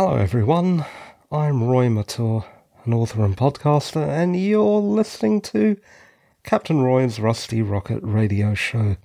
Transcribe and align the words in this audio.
Hello, 0.00 0.14
everyone. 0.14 0.84
I'm 1.32 1.64
Roy 1.64 1.88
Mature, 1.88 2.46
an 2.84 2.94
author 2.94 3.24
and 3.24 3.36
podcaster, 3.36 4.08
and 4.08 4.40
you're 4.40 4.78
listening 4.78 5.40
to 5.40 5.76
Captain 6.44 6.82
Roy's 6.82 7.18
Rusty 7.18 7.62
Rocket 7.62 7.98
Radio 8.04 8.54
Show, 8.54 8.96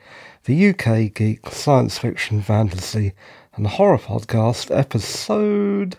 the 0.44 0.70
UK 0.70 1.12
geek 1.12 1.48
science 1.48 1.98
fiction, 1.98 2.44
fantasy, 2.44 3.14
and 3.56 3.66
horror 3.66 3.98
podcast, 3.98 4.70
episode 4.70 5.98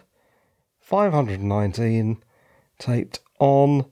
519, 0.79 2.22
taped 2.79 3.18
on 3.40 3.86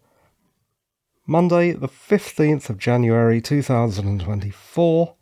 Monday, 1.27 1.73
the 1.73 1.89
15th 1.89 2.71
of 2.71 2.79
January 2.79 3.41
2024 3.41 5.17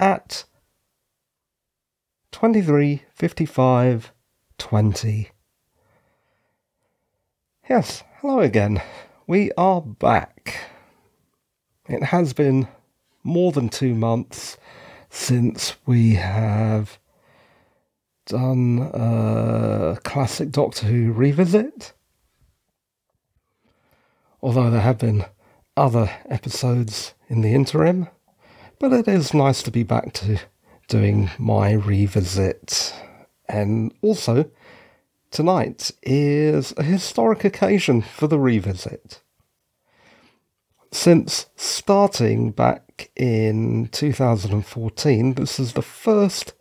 at 0.00 0.44
2355 2.32 4.12
20. 4.58 5.30
Yes, 7.68 8.02
hello 8.20 8.40
again. 8.40 8.82
We 9.26 9.50
are 9.56 9.80
back. 9.80 10.70
It 11.88 12.02
has 12.02 12.32
been 12.32 12.68
more 13.22 13.52
than 13.52 13.68
two 13.68 13.94
months 13.94 14.58
since 15.10 15.76
we 15.86 16.14
have 16.14 16.98
done 18.26 18.90
a 18.92 19.98
classic 20.04 20.50
Doctor 20.50 20.86
Who 20.86 21.12
revisit. 21.12 21.92
Although 24.42 24.70
there 24.70 24.80
have 24.80 24.98
been 24.98 25.24
other 25.76 26.10
episodes 26.28 27.14
in 27.28 27.40
the 27.40 27.54
interim, 27.54 28.08
but 28.78 28.92
it 28.92 29.08
is 29.08 29.34
nice 29.34 29.62
to 29.62 29.70
be 29.70 29.82
back 29.82 30.12
to 30.14 30.40
doing 30.88 31.30
my 31.38 31.72
revisit. 31.72 32.94
And 33.48 33.94
also, 34.02 34.50
tonight 35.30 35.90
is 36.02 36.74
a 36.76 36.82
historic 36.82 37.44
occasion 37.44 38.02
for 38.02 38.26
the 38.26 38.38
revisit. 38.38 39.22
Since 40.90 41.46
starting 41.56 42.50
back 42.50 43.10
in 43.16 43.88
2014, 43.88 45.34
this 45.34 45.60
is 45.60 45.72
the 45.74 45.82
first 45.82 46.54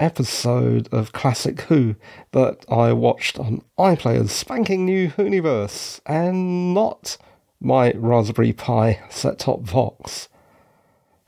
episode 0.00 0.88
of 0.92 1.12
Classic 1.12 1.60
Who 1.62 1.94
that 2.32 2.64
I 2.68 2.92
watched 2.92 3.38
on 3.38 3.62
iPlayer's 3.78 4.32
spanking 4.32 4.84
new 4.84 5.10
Whoniverse 5.10 6.00
and 6.06 6.74
not 6.74 7.18
my 7.60 7.92
Raspberry 7.92 8.52
Pi 8.52 9.00
set 9.10 9.38
top 9.38 9.70
box. 9.70 10.28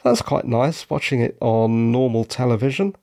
That's 0.02 0.22
quite 0.22 0.46
nice 0.46 0.88
watching 0.90 1.20
it 1.20 1.36
on 1.40 1.92
normal 1.92 2.24
television 2.24 2.96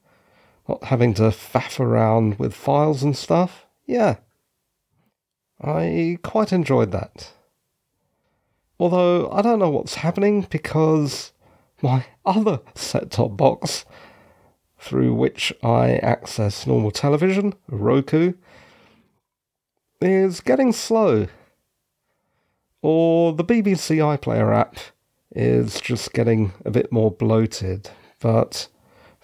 not 0.70 0.86
having 0.86 1.14
to 1.16 1.24
faff 1.24 1.80
around 1.80 2.38
with 2.40 2.54
files 2.54 3.04
and 3.04 3.18
stuff. 3.18 3.66
Yeah. 3.86 4.18
I 5.62 6.20
quite 6.24 6.54
enjoyed 6.54 6.92
that. 6.92 7.34
Although 8.80 9.30
I 9.32 9.42
don't 9.42 9.60
know 9.60 9.70
what's 9.70 9.96
happening 9.96 10.48
because 10.50 11.34
my 11.82 12.06
other 12.26 12.62
set 12.76 13.12
top 13.12 13.36
box, 13.36 13.86
through 14.78 15.14
which 15.14 15.52
I 15.62 15.98
access 15.98 16.66
normal 16.66 16.92
television, 16.92 17.56
Roku, 17.68 18.34
is 20.02 20.40
getting 20.40 20.72
slow. 20.72 21.28
Or 22.82 23.34
the 23.34 23.44
BBC 23.44 23.98
iPlayer 23.98 24.56
app 24.56 24.78
is 25.36 25.82
just 25.82 26.14
getting 26.14 26.54
a 26.64 26.72
bit 26.72 26.92
more 26.92 27.12
bloated. 27.12 27.90
But 28.22 28.70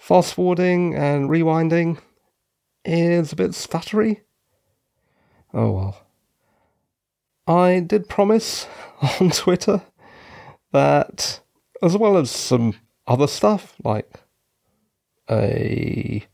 fast 0.06 0.34
forwarding 0.34 0.94
and 0.94 1.28
rewinding 1.28 1.98
is 2.84 3.32
a 3.32 3.36
bit 3.36 3.50
stuttery. 3.50 4.20
Oh 5.52 5.72
well. 5.72 6.06
I 7.48 7.80
did 7.80 8.08
promise 8.08 8.68
on 9.20 9.30
Twitter 9.30 9.82
that, 10.70 11.40
as 11.82 11.96
well 11.96 12.16
as 12.16 12.30
some 12.30 12.74
other 13.08 13.26
stuff 13.26 13.74
like 13.82 14.20
a 15.28 16.24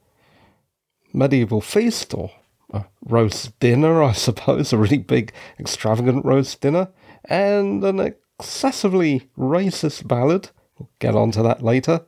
medieval 1.15 1.63
feast 1.63 2.13
or 2.13 2.31
a 2.75 2.85
roast 3.07 3.59
dinner, 3.59 4.03
I 4.03 4.13
suppose, 4.13 4.75
a 4.75 4.77
really 4.77 4.99
big, 4.99 5.33
extravagant 5.59 6.27
roast 6.27 6.61
dinner, 6.61 6.91
and 7.25 7.83
an 7.85 8.01
excessively 8.39 9.31
racist 9.39 10.07
ballad. 10.07 10.51
We'll 10.79 10.91
get 10.99 11.15
onto 11.15 11.43
that 11.43 11.63
later. 11.63 12.05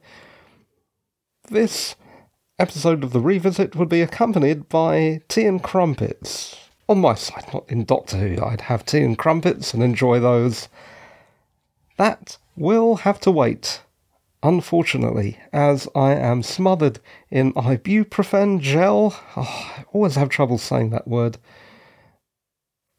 This 1.51 1.95
episode 2.59 3.05
of 3.05 3.13
the 3.13 3.21
revisit 3.21 3.77
would 3.77 3.91
be 3.91 4.01
accompanied 4.01 4.67
by 4.71 5.21
tea 5.29 5.45
and 5.45 5.63
crumpets. 5.63 6.57
On 6.89 6.99
my 7.03 7.15
side, 7.15 7.45
not 7.53 7.71
in 7.71 7.85
Doctor 7.85 8.17
Who, 8.17 8.43
I'd 8.43 8.63
have 8.63 8.87
tea 8.87 9.03
and 9.03 9.19
crumpets 9.19 9.75
and 9.75 9.83
enjoy 9.83 10.21
those. 10.21 10.71
That 11.99 12.39
will 12.57 12.97
have 12.97 13.21
to 13.21 13.31
wait, 13.31 13.83
unfortunately, 14.43 15.39
as 15.53 15.87
I 15.95 16.15
am 16.15 16.43
smothered 16.43 16.99
in 17.31 17.53
ibuprofen 17.53 18.61
gel. 18.61 19.15
Oh, 19.37 19.75
I 19.77 19.85
always 19.93 20.15
have 20.15 20.31
trouble 20.31 20.57
saying 20.57 20.91
that 20.91 21.07
word. 21.07 21.37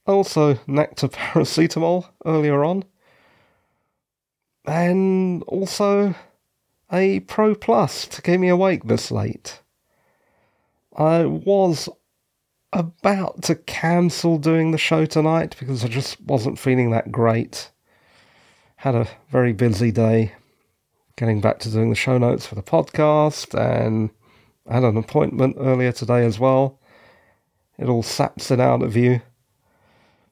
Also, 0.05 0.59
nectar 0.67 1.07
paracetamol 1.09 2.09
earlier 2.27 2.63
on. 2.63 2.83
And 4.65 5.41
also 5.43 6.13
a 6.91 7.19
Pro 7.21 7.55
Plus 7.55 8.07
to 8.07 8.21
keep 8.21 8.39
me 8.39 8.49
awake 8.49 8.85
this 8.85 9.11
late. 9.11 9.61
I 10.97 11.25
was 11.25 11.89
about 12.71 13.41
to 13.43 13.55
cancel 13.55 14.37
doing 14.37 14.71
the 14.71 14.77
show 14.77 15.05
tonight 15.05 15.55
because 15.59 15.83
I 15.83 15.87
just 15.87 16.19
wasn't 16.21 16.59
feeling 16.59 16.91
that 16.91 17.11
great. 17.11 17.71
Had 18.77 18.95
a 18.95 19.07
very 19.29 19.53
busy 19.53 19.91
day 19.91 20.33
getting 21.15 21.39
back 21.41 21.59
to 21.59 21.69
doing 21.71 21.89
the 21.89 21.95
show 21.95 22.17
notes 22.17 22.45
for 22.45 22.55
the 22.55 22.63
podcast 22.63 23.57
and 23.57 24.09
I 24.67 24.75
had 24.75 24.83
an 24.83 24.97
appointment 24.97 25.55
earlier 25.59 25.91
today 25.91 26.25
as 26.25 26.39
well. 26.39 26.79
It 27.77 27.87
all 27.87 28.03
saps 28.03 28.51
it 28.51 28.59
out 28.59 28.81
of 28.81 28.95
you. 28.95 29.21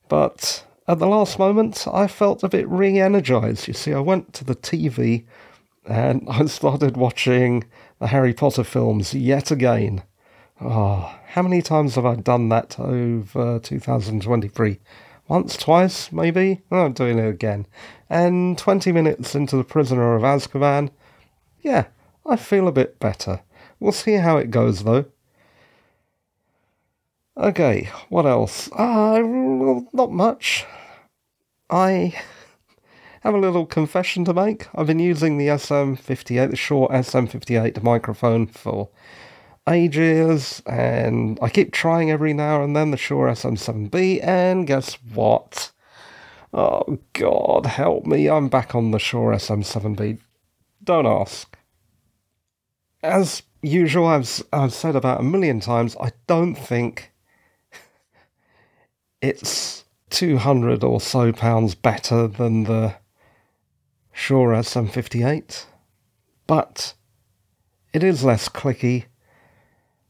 But 0.10 0.66
at 0.88 1.00
the 1.00 1.08
last 1.08 1.40
moment, 1.40 1.88
I 1.92 2.08
felt 2.08 2.44
a 2.44 2.50
bit 2.50 2.68
re 2.68 3.00
energized. 3.00 3.68
You 3.68 3.74
see, 3.74 3.94
I 3.94 4.00
went 4.00 4.34
to 4.34 4.44
the 4.44 4.56
TV 4.56 5.26
and 5.86 6.26
I 6.30 6.46
started 6.46 6.98
watching 6.98 7.66
the 8.00 8.08
Harry 8.08 8.34
Potter 8.34 8.64
films 8.64 9.14
yet 9.14 9.52
again. 9.52 10.04
Oh, 10.62 11.14
how 11.28 11.42
many 11.42 11.62
times 11.62 11.96
have 11.96 12.06
I 12.06 12.16
done 12.16 12.50
that 12.50 12.80
over 12.80 13.60
2023? 13.60 14.80
Once, 15.28 15.58
twice, 15.58 16.12
maybe? 16.12 16.62
Oh, 16.72 16.86
I'm 16.86 16.94
doing 16.94 17.18
it 17.18 17.28
again. 17.28 17.66
And 18.10 18.58
20 18.58 18.92
minutes 18.92 19.36
into 19.36 19.58
The 19.58 19.64
Prisoner 19.64 20.16
of 20.16 20.24
Azkaban, 20.24 20.92
yeah, 21.62 21.86
I 22.26 22.36
feel 22.36 22.68
a 22.68 22.74
bit 22.74 23.00
better. 23.00 23.42
We'll 23.80 23.94
see 23.94 24.14
how 24.16 24.38
it 24.38 24.52
goes, 24.52 24.84
though. 24.84 25.06
Okay, 27.36 27.90
what 28.10 28.26
else? 28.26 28.72
Uh, 28.74 29.20
not 29.92 30.12
much. 30.12 30.66
I 31.70 32.14
have 33.24 33.34
a 33.34 33.40
little 33.40 33.66
confession 33.66 34.26
to 34.26 34.34
make. 34.34 34.68
I've 34.76 34.88
been 34.88 35.00
using 35.00 35.38
the 35.38 35.48
SM58, 35.48 36.50
the 36.50 36.56
Shure 36.58 36.90
SM58 36.90 37.82
microphone 37.82 38.48
for 38.48 38.90
ages, 39.68 40.62
and 40.66 41.40
I 41.42 41.48
keep 41.48 41.72
trying 41.72 42.12
every 42.12 42.34
now 42.34 42.62
and 42.62 42.76
then 42.76 42.92
the 42.92 42.98
Shure 42.98 43.30
SM7B, 43.30 44.22
and 44.22 44.68
guess 44.68 44.96
what? 45.14 45.72
Oh, 46.54 47.00
God, 47.14 47.66
help 47.66 48.06
me. 48.06 48.30
I'm 48.30 48.50
back 48.50 48.76
on 48.76 48.92
the 48.92 49.00
Shure 49.00 49.32
SM7B. 49.32 50.20
Don't 50.84 51.08
ask. 51.08 51.58
As 53.02 53.42
usual, 53.62 54.06
I've, 54.06 54.44
I've 54.52 54.74
said 54.74 54.98
about 54.98 55.22
a 55.22 55.24
million 55.24 55.62
times, 55.62 55.96
I 55.98 56.12
don't 56.28 56.56
think 56.56 57.14
it's 59.22 59.86
200 60.10 60.84
or 60.84 61.00
so 61.00 61.32
pounds 61.32 61.74
better 61.74 62.28
than 62.28 62.66
the 62.66 62.96
Shure 64.14 64.54
SM58, 64.54 65.66
but 66.48 66.94
it 67.92 68.04
is 68.04 68.24
less 68.24 68.48
clicky. 68.48 69.06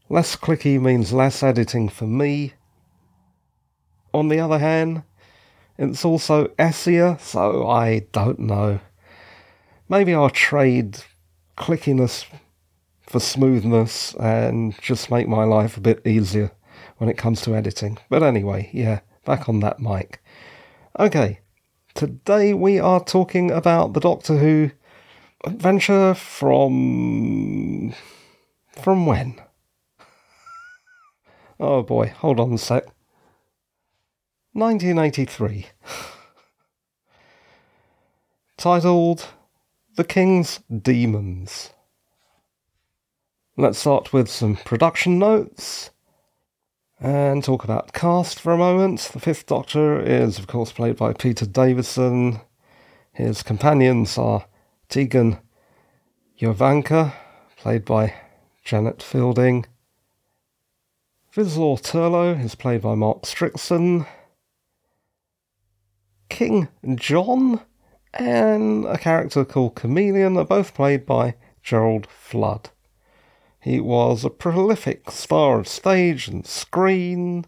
Less 0.09 0.35
clicky 0.35 0.79
means 0.79 1.13
less 1.13 1.41
editing 1.41 1.89
for 1.89 2.05
me. 2.05 2.53
On 4.13 4.27
the 4.27 4.39
other 4.39 4.59
hand, 4.59 5.03
it's 5.77 6.05
also 6.05 6.47
essier, 6.59 7.19
so 7.19 7.67
I 7.67 8.05
don't 8.11 8.39
know. 8.39 8.81
Maybe 9.89 10.13
I'll 10.13 10.29
trade 10.29 10.99
clickiness 11.57 12.25
for 13.01 13.19
smoothness 13.19 14.13
and 14.19 14.79
just 14.81 15.09
make 15.09 15.27
my 15.27 15.45
life 15.45 15.77
a 15.77 15.81
bit 15.81 16.05
easier 16.05 16.51
when 16.97 17.09
it 17.09 17.17
comes 17.17 17.41
to 17.41 17.55
editing. 17.55 17.97
But 18.09 18.21
anyway, 18.21 18.69
yeah, 18.73 18.99
back 19.25 19.47
on 19.47 19.61
that 19.61 19.79
mic. 19.79 20.21
Okay, 20.99 21.39
Today 21.95 22.55
we 22.55 22.79
are 22.79 23.03
talking 23.03 23.51
about 23.51 23.93
the 23.93 23.99
Doctor 23.99 24.37
Who 24.37 24.71
adventure 25.45 26.15
from. 26.15 27.93
from 28.71 29.05
when? 29.05 29.39
Oh 31.59 31.83
boy, 31.83 32.11
hold 32.17 32.39
on 32.39 32.53
a 32.53 32.57
sec. 32.57 32.83
1983. 34.53 35.67
Titled 38.57 39.27
The 39.95 40.03
King's 40.03 40.61
Demons. 40.75 41.69
Let's 43.55 43.77
start 43.77 44.11
with 44.11 44.29
some 44.29 44.55
production 44.57 45.19
notes 45.19 45.91
and 47.03 47.43
talk 47.43 47.65
about 47.65 47.91
cast 47.91 48.39
for 48.39 48.53
a 48.53 48.57
moment. 48.57 49.09
The 49.11 49.19
Fifth 49.19 49.45
Doctor 49.45 49.99
is, 49.99 50.39
of 50.39 50.47
course, 50.47 50.71
played 50.71 50.95
by 50.95 51.11
Peter 51.11 51.45
Davison. 51.45 52.39
His 53.11 53.43
companions 53.43 54.17
are 54.17 54.45
Tegan 54.87 55.39
Jovanka, 56.39 57.13
played 57.57 57.83
by 57.83 58.13
Janet 58.63 59.03
Fielding. 59.03 59.65
Vislor 61.35 61.77
Turlough 61.81 62.41
is 62.41 62.55
played 62.55 62.81
by 62.81 62.95
Mark 62.95 63.23
Strickson. 63.23 64.07
King 66.29 66.69
John 66.95 67.59
and 68.13 68.85
a 68.85 68.97
character 68.97 69.43
called 69.43 69.75
Kamelion 69.75 70.37
are 70.37 70.45
both 70.45 70.73
played 70.73 71.05
by 71.05 71.35
Gerald 71.61 72.07
Flood. 72.07 72.69
He 73.63 73.79
was 73.79 74.25
a 74.25 74.29
prolific 74.29 75.09
star 75.09 75.59
of 75.59 75.69
stage 75.69 76.27
and 76.27 76.45
screen. 76.45 77.45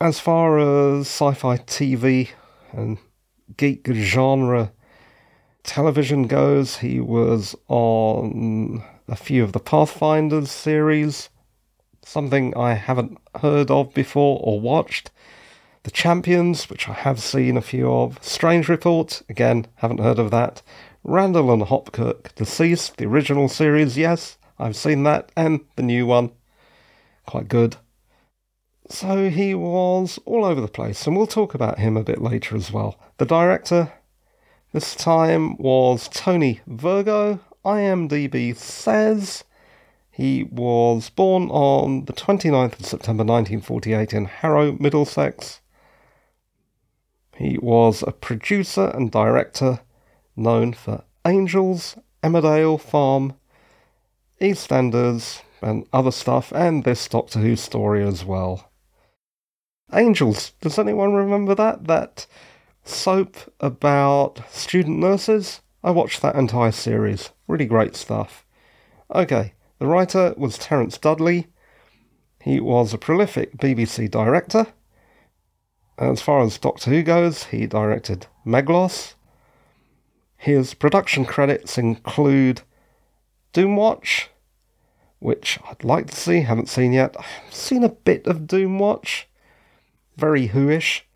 As 0.00 0.18
far 0.18 0.58
as 0.58 1.00
sci 1.02 1.34
fi 1.34 1.58
TV 1.58 2.30
and 2.72 2.96
geek 3.58 3.86
genre 3.92 4.72
television 5.62 6.26
goes, 6.26 6.78
he 6.78 7.00
was 7.00 7.54
on 7.68 8.82
a 9.06 9.14
few 9.14 9.44
of 9.44 9.52
the 9.52 9.60
Pathfinders 9.60 10.50
series, 10.50 11.28
something 12.02 12.56
I 12.56 12.72
haven't 12.74 13.18
heard 13.42 13.70
of 13.70 13.92
before 13.92 14.40
or 14.42 14.58
watched. 14.58 15.10
The 15.82 15.90
Champions, 15.90 16.70
which 16.70 16.88
I 16.88 16.94
have 16.94 17.20
seen 17.20 17.58
a 17.58 17.62
few 17.62 17.92
of. 17.92 18.18
Strange 18.24 18.70
Report, 18.70 19.20
again, 19.28 19.66
haven't 19.76 20.00
heard 20.00 20.18
of 20.18 20.30
that. 20.30 20.62
Randall 21.04 21.52
and 21.52 21.62
Hopkirk, 21.62 22.34
Deceased, 22.36 22.96
the 22.96 23.04
original 23.04 23.50
series, 23.50 23.98
yes. 23.98 24.38
I've 24.58 24.76
seen 24.76 25.02
that 25.04 25.30
and 25.36 25.60
the 25.76 25.82
new 25.82 26.06
one. 26.06 26.32
Quite 27.26 27.48
good. 27.48 27.76
So 28.88 29.30
he 29.30 29.54
was 29.54 30.18
all 30.24 30.44
over 30.44 30.60
the 30.60 30.68
place, 30.68 31.06
and 31.06 31.16
we'll 31.16 31.26
talk 31.26 31.54
about 31.54 31.78
him 31.78 31.96
a 31.96 32.04
bit 32.04 32.22
later 32.22 32.54
as 32.54 32.70
well. 32.70 32.98
The 33.18 33.26
director 33.26 33.92
this 34.72 34.94
time 34.94 35.56
was 35.56 36.08
Tony 36.08 36.60
Virgo. 36.66 37.40
IMDb 37.64 38.54
says 38.54 39.42
he 40.10 40.44
was 40.44 41.10
born 41.10 41.50
on 41.50 42.04
the 42.04 42.12
29th 42.12 42.78
of 42.78 42.86
September 42.86 43.24
1948 43.24 44.14
in 44.14 44.24
Harrow, 44.26 44.76
Middlesex. 44.78 45.60
He 47.36 47.58
was 47.58 48.04
a 48.06 48.12
producer 48.12 48.92
and 48.94 49.10
director 49.10 49.80
known 50.36 50.72
for 50.72 51.04
Angels, 51.26 51.96
Emmerdale 52.22 52.80
Farm, 52.80 53.34
EastEnders, 54.40 55.42
and 55.62 55.86
other 55.92 56.10
stuff, 56.10 56.52
and 56.52 56.84
this 56.84 57.08
Doctor 57.08 57.40
Who 57.40 57.56
story 57.56 58.06
as 58.06 58.24
well. 58.24 58.70
Angels, 59.92 60.52
does 60.60 60.78
anyone 60.78 61.14
remember 61.14 61.54
that? 61.54 61.86
That 61.86 62.26
soap 62.84 63.36
about 63.60 64.42
student 64.50 64.98
nurses? 64.98 65.60
I 65.82 65.90
watched 65.90 66.22
that 66.22 66.36
entire 66.36 66.72
series. 66.72 67.30
Really 67.46 67.66
great 67.66 67.96
stuff. 67.96 68.44
Okay, 69.14 69.54
the 69.78 69.86
writer 69.86 70.34
was 70.36 70.58
Terence 70.58 70.98
Dudley. 70.98 71.46
He 72.42 72.60
was 72.60 72.92
a 72.92 72.98
prolific 72.98 73.56
BBC 73.56 74.10
director. 74.10 74.66
As 75.98 76.20
far 76.20 76.42
as 76.42 76.58
Doctor 76.58 76.90
Who 76.90 77.02
goes, 77.02 77.44
he 77.44 77.66
directed 77.66 78.26
Meglos. 78.44 79.14
His 80.36 80.74
production 80.74 81.24
credits 81.24 81.78
include 81.78 82.62
Doomwatch, 83.56 84.26
which 85.18 85.58
I'd 85.66 85.82
like 85.82 86.10
to 86.10 86.14
see, 86.14 86.42
haven't 86.42 86.68
seen 86.68 86.92
yet. 86.92 87.16
I've 87.18 87.54
seen 87.54 87.84
a 87.84 87.88
bit 87.88 88.26
of 88.26 88.40
Doomwatch, 88.40 89.24
very 90.14 90.48
Whoish. 90.48 91.06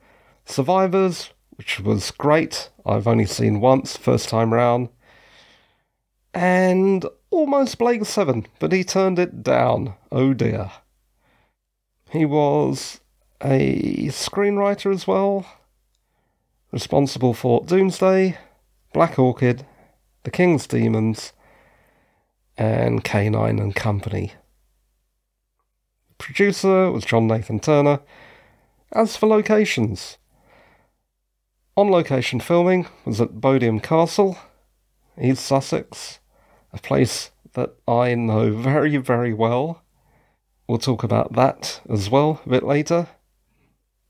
Survivors, 0.46 1.34
which 1.50 1.80
was 1.80 2.10
great. 2.10 2.70
I've 2.86 3.06
only 3.06 3.26
seen 3.26 3.60
once, 3.60 3.98
first 3.98 4.30
time 4.30 4.54
round. 4.54 4.88
And 6.32 7.04
almost 7.28 7.76
Blake 7.76 8.06
7, 8.06 8.46
but 8.58 8.72
he 8.72 8.84
turned 8.84 9.18
it 9.18 9.42
down. 9.42 9.92
Oh 10.10 10.32
dear. 10.32 10.70
He 12.08 12.24
was 12.24 13.00
a 13.42 14.06
screenwriter 14.06 14.94
as 14.94 15.06
well, 15.06 15.44
responsible 16.72 17.34
for 17.34 17.62
Doomsday, 17.66 18.38
Black 18.94 19.18
Orchid, 19.18 19.66
The 20.24 20.30
King's 20.30 20.66
Demons, 20.66 21.34
and 22.56 23.04
K9 23.04 23.60
and 23.60 23.74
Company. 23.74 24.32
Producer 26.18 26.90
was 26.90 27.04
John 27.04 27.26
Nathan 27.26 27.60
Turner. 27.60 28.00
As 28.92 29.16
for 29.16 29.26
locations, 29.26 30.18
on 31.76 31.90
location 31.90 32.40
filming 32.40 32.86
was 33.04 33.20
at 33.20 33.40
Bodiam 33.40 33.82
Castle, 33.82 34.36
East 35.20 35.44
Sussex, 35.44 36.18
a 36.72 36.78
place 36.78 37.30
that 37.54 37.74
I 37.88 38.14
know 38.14 38.52
very, 38.52 38.96
very 38.96 39.32
well. 39.32 39.82
We'll 40.68 40.78
talk 40.78 41.02
about 41.02 41.32
that 41.32 41.80
as 41.88 42.10
well 42.10 42.40
a 42.44 42.48
bit 42.48 42.62
later. 42.62 43.08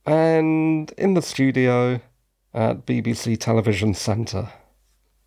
And 0.04 0.92
in 0.98 1.14
the 1.14 1.22
studio 1.22 2.00
at 2.52 2.86
BBC 2.86 3.38
Television 3.38 3.94
Centre. 3.94 4.50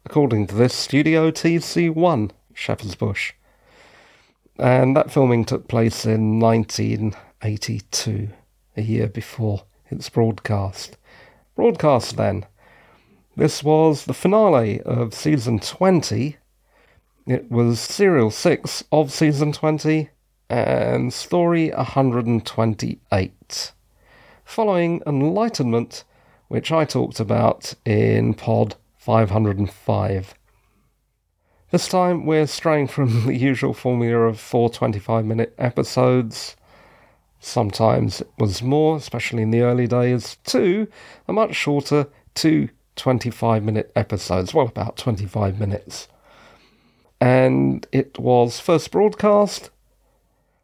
According 0.05 0.47
to 0.47 0.55
this, 0.55 0.73
Studio 0.73 1.31
TC1 1.31 2.31
Shepherd's 2.53 2.95
Bush. 2.95 3.33
And 4.57 4.95
that 4.95 5.11
filming 5.11 5.45
took 5.45 5.67
place 5.67 6.05
in 6.05 6.39
1982, 6.39 8.29
a 8.77 8.81
year 8.81 9.07
before 9.07 9.63
its 9.89 10.09
broadcast. 10.09 10.97
Broadcast 11.55 12.17
then. 12.17 12.45
This 13.35 13.63
was 13.63 14.05
the 14.05 14.13
finale 14.13 14.79
of 14.81 15.13
season 15.13 15.59
20. 15.59 16.37
It 17.25 17.49
was 17.49 17.79
serial 17.79 18.29
6 18.29 18.83
of 18.91 19.11
season 19.11 19.53
20 19.53 20.09
and 20.49 21.11
story 21.11 21.71
128. 21.71 23.71
Following 24.45 25.01
Enlightenment, 25.07 26.03
which 26.47 26.71
I 26.71 26.85
talked 26.85 27.19
about 27.19 27.73
in 27.85 28.35
pod 28.35 28.75
505. 28.97 30.35
This 31.73 31.87
time 31.87 32.27
we're 32.27 32.45
straying 32.45 32.89
from 32.89 33.25
the 33.25 33.35
usual 33.35 33.73
formula 33.73 34.27
of 34.27 34.39
four 34.39 34.69
25 34.69 35.25
minute 35.25 35.55
episodes. 35.57 36.55
Sometimes 37.39 38.21
it 38.21 38.29
was 38.37 38.61
more, 38.61 38.97
especially 38.97 39.41
in 39.41 39.49
the 39.49 39.61
early 39.61 39.87
days, 39.87 40.37
to 40.43 40.87
a 41.27 41.33
much 41.33 41.55
shorter 41.55 42.09
two 42.35 42.69
25 42.95 43.63
minute 43.63 43.91
episodes, 43.95 44.53
well, 44.53 44.67
about 44.67 44.97
25 44.97 45.59
minutes. 45.59 46.07
And 47.19 47.87
it 47.91 48.19
was 48.19 48.59
first 48.59 48.91
broadcast 48.91 49.71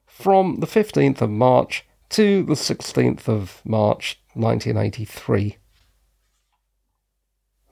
from 0.06 0.58
the 0.58 0.68
15th 0.68 1.22
of 1.22 1.32
March 1.32 1.88
to 2.10 2.44
the 2.44 2.54
16th 2.54 3.28
of 3.28 3.63
March 3.66 4.22
1983. 4.36 5.58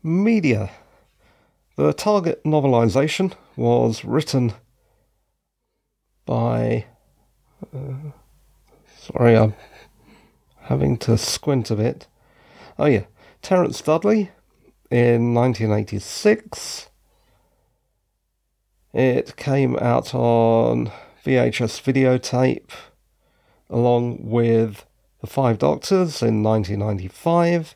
Media 0.01 0.71
the 1.77 1.93
target 1.93 2.43
novelisation 2.43 3.33
was 3.55 4.03
written 4.03 4.53
by. 6.25 6.85
Uh, 7.73 8.11
sorry, 8.97 9.37
I'm 9.37 9.53
having 10.61 10.97
to 10.97 11.17
squint 11.17 11.71
a 11.71 11.75
bit. 11.75 12.07
Oh, 12.77 12.85
yeah. 12.85 13.05
Terence 13.41 13.79
Dudley 13.81 14.31
in 14.89 15.33
1986. 15.33 16.89
It 18.93 19.35
came 19.35 19.77
out 19.77 20.15
on 20.15 20.91
VHS 21.23 21.81
videotape 21.83 22.71
along 23.69 24.17
with 24.21 24.85
The 25.21 25.27
Five 25.27 25.59
Doctors 25.59 26.23
in 26.23 26.41
1995. 26.41 27.75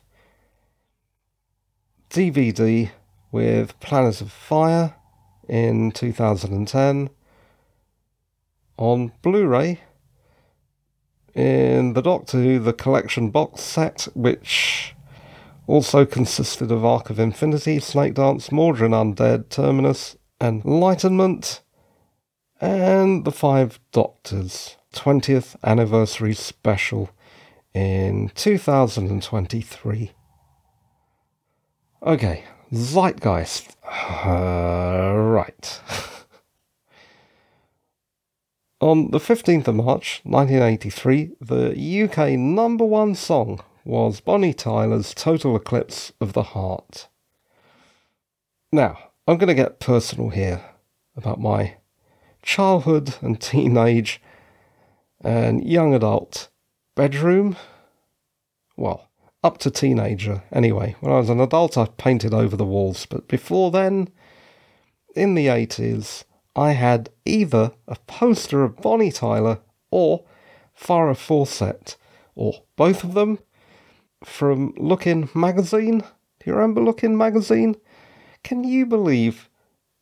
DVD 2.10 2.90
with 3.32 3.78
Planet 3.80 4.20
of 4.20 4.30
Fire 4.30 4.94
in 5.48 5.90
2010, 5.90 7.10
on 8.76 9.12
Blu 9.22 9.46
ray 9.46 9.80
in 11.34 11.94
the 11.94 12.02
Doctor 12.02 12.40
Who 12.40 12.58
The 12.58 12.72
Collection 12.72 13.30
box 13.30 13.62
set, 13.62 14.06
which 14.14 14.94
also 15.66 16.04
consisted 16.04 16.70
of 16.70 16.84
Arc 16.84 17.10
of 17.10 17.18
Infinity, 17.18 17.80
Snake 17.80 18.14
Dance, 18.14 18.50
Mawdryn 18.50 18.92
Undead, 18.92 19.48
Terminus, 19.48 20.16
Enlightenment, 20.40 21.62
and 22.60 23.24
The 23.24 23.32
Five 23.32 23.80
Doctors. 23.90 24.76
20th 24.92 25.56
anniversary 25.64 26.34
special 26.34 27.10
in 27.74 28.30
2023. 28.34 30.12
Okay, 32.02 32.44
Zeitgeist. 32.72 33.76
Uh, 33.84 35.12
right. 35.14 35.80
On 38.80 39.10
the 39.10 39.18
15th 39.18 39.68
of 39.68 39.74
March 39.74 40.22
1983, 40.24 41.32
the 41.40 42.02
UK 42.04 42.30
number 42.30 42.84
one 42.84 43.14
song 43.14 43.60
was 43.84 44.20
Bonnie 44.20 44.54
Tyler's 44.54 45.12
Total 45.14 45.54
Eclipse 45.54 46.12
of 46.20 46.32
the 46.32 46.42
Heart. 46.42 47.08
Now, 48.72 48.98
I'm 49.28 49.36
going 49.36 49.48
to 49.48 49.54
get 49.54 49.78
personal 49.78 50.30
here 50.30 50.64
about 51.14 51.40
my 51.40 51.76
childhood 52.42 53.16
and 53.20 53.40
teenage 53.40 54.20
and 55.20 55.62
young 55.62 55.94
adult 55.94 56.48
bedroom. 56.94 57.56
Well, 58.76 59.10
up 59.42 59.58
to 59.58 59.70
teenager, 59.70 60.42
anyway. 60.52 60.94
When 61.00 61.12
I 61.12 61.18
was 61.18 61.28
an 61.28 61.40
adult, 61.40 61.76
I 61.76 61.86
painted 61.86 62.32
over 62.32 62.56
the 62.56 62.64
walls, 62.64 63.06
but 63.06 63.28
before 63.28 63.70
then, 63.70 64.08
in 65.14 65.34
the 65.34 65.46
80s, 65.46 66.24
I 66.54 66.72
had 66.72 67.10
either 67.24 67.72
a 67.88 67.96
poster 68.06 68.62
of 68.62 68.76
Bonnie 68.76 69.12
Tyler 69.12 69.60
or 69.90 70.24
Farrah 70.78 71.16
Fawcett, 71.16 71.96
or 72.34 72.62
both 72.76 73.04
of 73.04 73.14
them, 73.14 73.38
from 74.24 74.74
Look-In 74.76 75.28
magazine. 75.34 75.98
Do 75.98 76.46
you 76.46 76.54
remember 76.54 76.80
Look-In 76.80 77.16
magazine? 77.16 77.76
Can 78.44 78.64
you 78.64 78.86
believe 78.86 79.48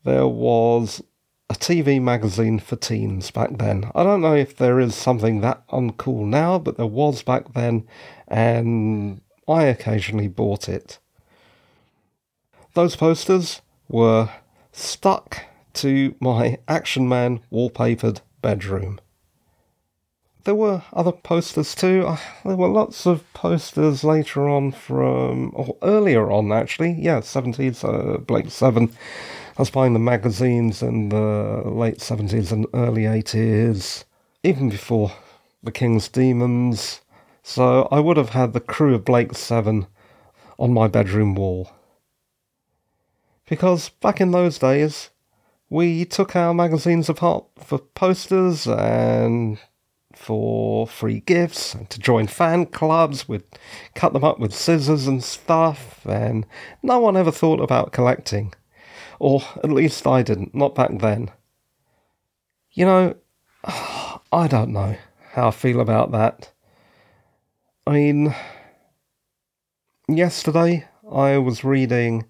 there 0.04 0.28
was 0.28 1.02
a 1.49 1.54
TV 1.54 2.00
magazine 2.00 2.59
for 2.59 2.76
teens 2.76 3.30
back 3.30 3.59
then? 3.59 3.90
I 3.94 4.02
don't 4.02 4.20
know 4.20 4.35
if 4.35 4.56
there 4.56 4.78
is 4.80 4.94
something 4.94 5.40
that 5.40 5.66
uncool 5.68 6.25
now, 6.25 6.59
but 6.59 6.76
there 6.76 6.87
was 6.87 7.23
back 7.23 7.54
then, 7.54 7.87
and 8.28 9.20
I 9.50 9.64
occasionally 9.64 10.28
bought 10.28 10.69
it. 10.69 10.99
Those 12.75 12.95
posters 12.95 13.61
were 13.88 14.30
stuck 14.71 15.45
to 15.75 16.14
my 16.21 16.59
Action 16.69 17.09
Man 17.09 17.40
wallpapered 17.50 18.21
bedroom. 18.42 19.00
There 20.45 20.54
were 20.54 20.85
other 20.92 21.12
posters 21.12 21.75
too. 21.75 22.07
Uh, 22.07 22.19
there 22.45 22.57
were 22.57 22.69
lots 22.69 23.07
of 23.07 23.30
posters 23.35 24.04
later 24.04 24.49
on 24.49 24.71
from, 24.71 25.50
or 25.54 25.76
earlier 25.83 26.30
on 26.30 26.52
actually, 26.52 26.92
yeah, 26.92 27.21
70s, 27.21 27.85
uh, 27.85 28.19
Blake 28.19 28.50
7. 28.50 28.85
I 28.85 29.61
was 29.61 29.71
buying 29.71 29.92
the 29.92 29.99
magazines 29.99 30.80
in 30.80 31.09
the 31.11 31.62
late 31.66 31.99
70s 31.99 32.52
and 32.52 32.66
early 32.73 33.02
80s, 33.02 34.04
even 34.45 34.71
before 34.71 35.12
The 35.62 35.73
King's 35.73 36.09
Demons. 36.09 37.00
So 37.52 37.88
I 37.90 37.99
would 37.99 38.16
have 38.16 38.28
had 38.28 38.52
the 38.52 38.61
crew 38.61 38.95
of 38.95 39.04
Blake 39.04 39.35
7 39.35 39.88
on 40.57 40.73
my 40.73 40.87
bedroom 40.87 41.35
wall. 41.35 41.73
Because 43.49 43.88
back 43.88 44.21
in 44.21 44.30
those 44.30 44.57
days, 44.57 45.11
we 45.69 46.04
took 46.04 46.37
our 46.37 46.54
magazines 46.54 47.09
apart 47.09 47.45
for 47.59 47.78
posters 47.78 48.69
and 48.69 49.59
for 50.14 50.87
free 50.87 51.25
gifts 51.26 51.75
and 51.75 51.90
to 51.90 51.99
join 51.99 52.28
fan 52.28 52.66
clubs. 52.66 53.28
We'd 53.28 53.42
cut 53.97 54.12
them 54.12 54.23
up 54.23 54.38
with 54.38 54.54
scissors 54.54 55.09
and 55.09 55.25
stuff, 55.25 56.07
and 56.07 56.47
no 56.85 57.00
one 57.00 57.16
ever 57.16 57.33
thought 57.33 57.59
about 57.59 57.92
collecting. 57.92 58.54
Or 59.19 59.42
at 59.57 59.73
least 59.73 60.07
I 60.07 60.23
didn't, 60.23 60.54
not 60.54 60.76
back 60.76 61.00
then. 61.00 61.33
You 62.71 62.85
know, 62.85 63.16
I 63.64 64.47
don't 64.47 64.73
know 64.73 64.97
how 65.33 65.49
I 65.49 65.50
feel 65.50 65.80
about 65.80 66.12
that. 66.12 66.52
I 67.87 67.93
mean, 67.93 68.35
yesterday 70.09 70.87
I 71.11 71.39
was 71.39 71.65
reading 71.65 72.27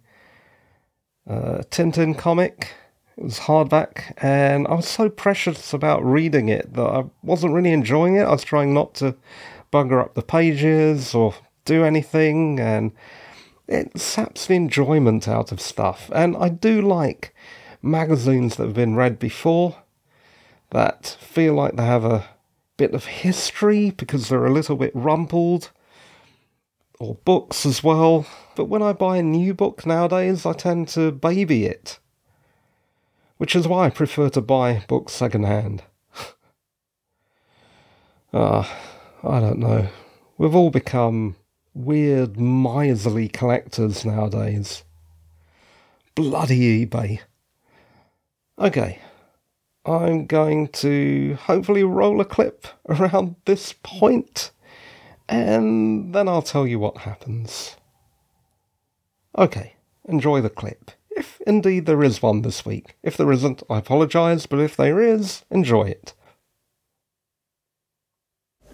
uh, 1.28 1.58
a 1.60 1.64
Tintin 1.64 2.16
comic 2.16 2.72
it 3.20 3.24
was 3.24 3.40
hardback, 3.40 4.14
and 4.22 4.66
I 4.66 4.72
was 4.72 4.88
so 4.88 5.10
precious 5.10 5.74
about 5.74 6.02
reading 6.02 6.48
it 6.48 6.72
that 6.72 6.86
I 6.86 7.04
wasn't 7.22 7.52
really 7.52 7.72
enjoying 7.72 8.16
it. 8.16 8.22
I 8.22 8.30
was 8.30 8.42
trying 8.42 8.72
not 8.72 8.94
to 8.94 9.14
bugger 9.70 10.00
up 10.00 10.14
the 10.14 10.22
pages 10.22 11.14
or 11.14 11.34
do 11.66 11.84
anything, 11.84 12.58
and 12.58 12.92
it 13.68 13.98
saps 14.00 14.46
the 14.46 14.54
enjoyment 14.54 15.28
out 15.28 15.52
of 15.52 15.60
stuff. 15.60 16.10
And 16.14 16.34
I 16.34 16.48
do 16.48 16.80
like 16.80 17.34
magazines 17.82 18.56
that 18.56 18.64
have 18.64 18.74
been 18.74 18.96
read 18.96 19.18
before 19.18 19.76
that 20.70 21.18
feel 21.20 21.52
like 21.52 21.76
they 21.76 21.84
have 21.84 22.06
a 22.06 22.26
bit 22.80 22.94
of 22.94 23.04
history 23.04 23.90
because 23.90 24.28
they're 24.28 24.46
a 24.46 24.52
little 24.52 24.76
bit 24.76 24.92
rumpled, 24.94 25.70
or 26.98 27.16
books 27.24 27.64
as 27.66 27.84
well. 27.84 28.26
But 28.56 28.66
when 28.66 28.82
I 28.82 28.92
buy 28.92 29.18
a 29.18 29.22
new 29.22 29.54
book 29.54 29.86
nowadays, 29.86 30.44
I 30.44 30.52
tend 30.52 30.88
to 30.88 31.12
baby 31.12 31.64
it 31.66 32.00
which 33.40 33.56
is 33.56 33.66
why 33.66 33.86
I 33.86 33.88
prefer 33.90 34.28
to 34.28 34.42
buy 34.42 34.84
books 34.86 35.14
secondhand. 35.14 35.82
Ah, 38.32 38.78
I 39.24 39.40
don't 39.40 39.58
know. 39.58 39.88
We've 40.38 40.54
all 40.54 40.70
become 40.70 41.34
weird, 41.74 42.38
miserly 42.38 43.26
collectors 43.26 44.04
nowadays. 44.04 44.84
Bloody 46.14 46.86
eBay. 46.86 47.22
Okay, 48.56 49.00
I'm 49.90 50.26
going 50.26 50.68
to 50.68 51.34
hopefully 51.34 51.82
roll 51.82 52.20
a 52.20 52.24
clip 52.24 52.66
around 52.88 53.36
this 53.44 53.74
point, 53.82 54.52
and 55.28 56.14
then 56.14 56.28
I'll 56.28 56.42
tell 56.42 56.66
you 56.66 56.78
what 56.78 56.98
happens. 56.98 57.76
Okay, 59.36 59.74
enjoy 60.08 60.40
the 60.40 60.50
clip. 60.50 60.92
If 61.10 61.40
indeed 61.46 61.86
there 61.86 62.04
is 62.04 62.22
one 62.22 62.42
this 62.42 62.64
week. 62.64 62.96
If 63.02 63.16
there 63.16 63.32
isn't, 63.32 63.62
I 63.68 63.78
apologise, 63.78 64.46
but 64.46 64.60
if 64.60 64.76
there 64.76 65.00
is, 65.00 65.44
enjoy 65.50 65.84
it. 65.88 66.14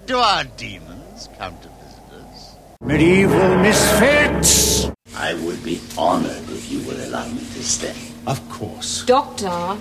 Do 0.05 0.19
our 0.19 0.45
demons 0.45 1.29
come 1.39 1.57
to 1.61 1.69
visitors? 1.69 2.57
Medieval 2.81 3.59
misfits! 3.59 4.93
I 5.17 5.35
would 5.35 5.65
be 5.65 5.81
honoured 5.97 6.49
if 6.51 6.71
you 6.71 6.81
would 6.87 7.01
allow 7.01 7.27
me 7.27 7.39
to 7.41 7.63
stay. 7.65 7.97
Of 8.27 8.47
course. 8.51 9.05
Doctor! 9.07 9.79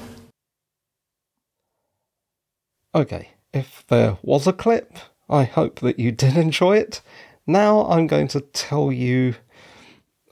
Okay, 2.95 3.31
if 3.53 3.85
there 3.89 4.17
was 4.23 4.47
a 4.47 4.53
clip, 4.53 4.97
I 5.29 5.43
hope 5.43 5.81
that 5.81 5.99
you 5.99 6.13
did 6.13 6.37
enjoy 6.37 6.77
it. 6.77 7.01
Now 7.45 7.85
I'm 7.87 8.07
going 8.07 8.29
to 8.29 8.39
tell 8.39 8.89
you 8.89 9.35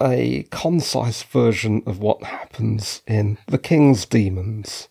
a 0.02 0.48
concise 0.50 1.24
version 1.24 1.84
of 1.86 2.00
what 2.00 2.24
happens 2.24 3.02
in 3.06 3.38
The 3.48 3.58
King's 3.58 4.06
Demons. 4.06 4.88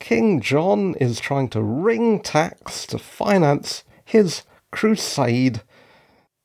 King 0.00 0.40
John 0.40 0.94
is 0.94 1.20
trying 1.20 1.50
to 1.50 1.60
wring 1.60 2.20
tax 2.20 2.86
to 2.86 2.98
finance 2.98 3.84
his 4.06 4.44
crusade 4.70 5.60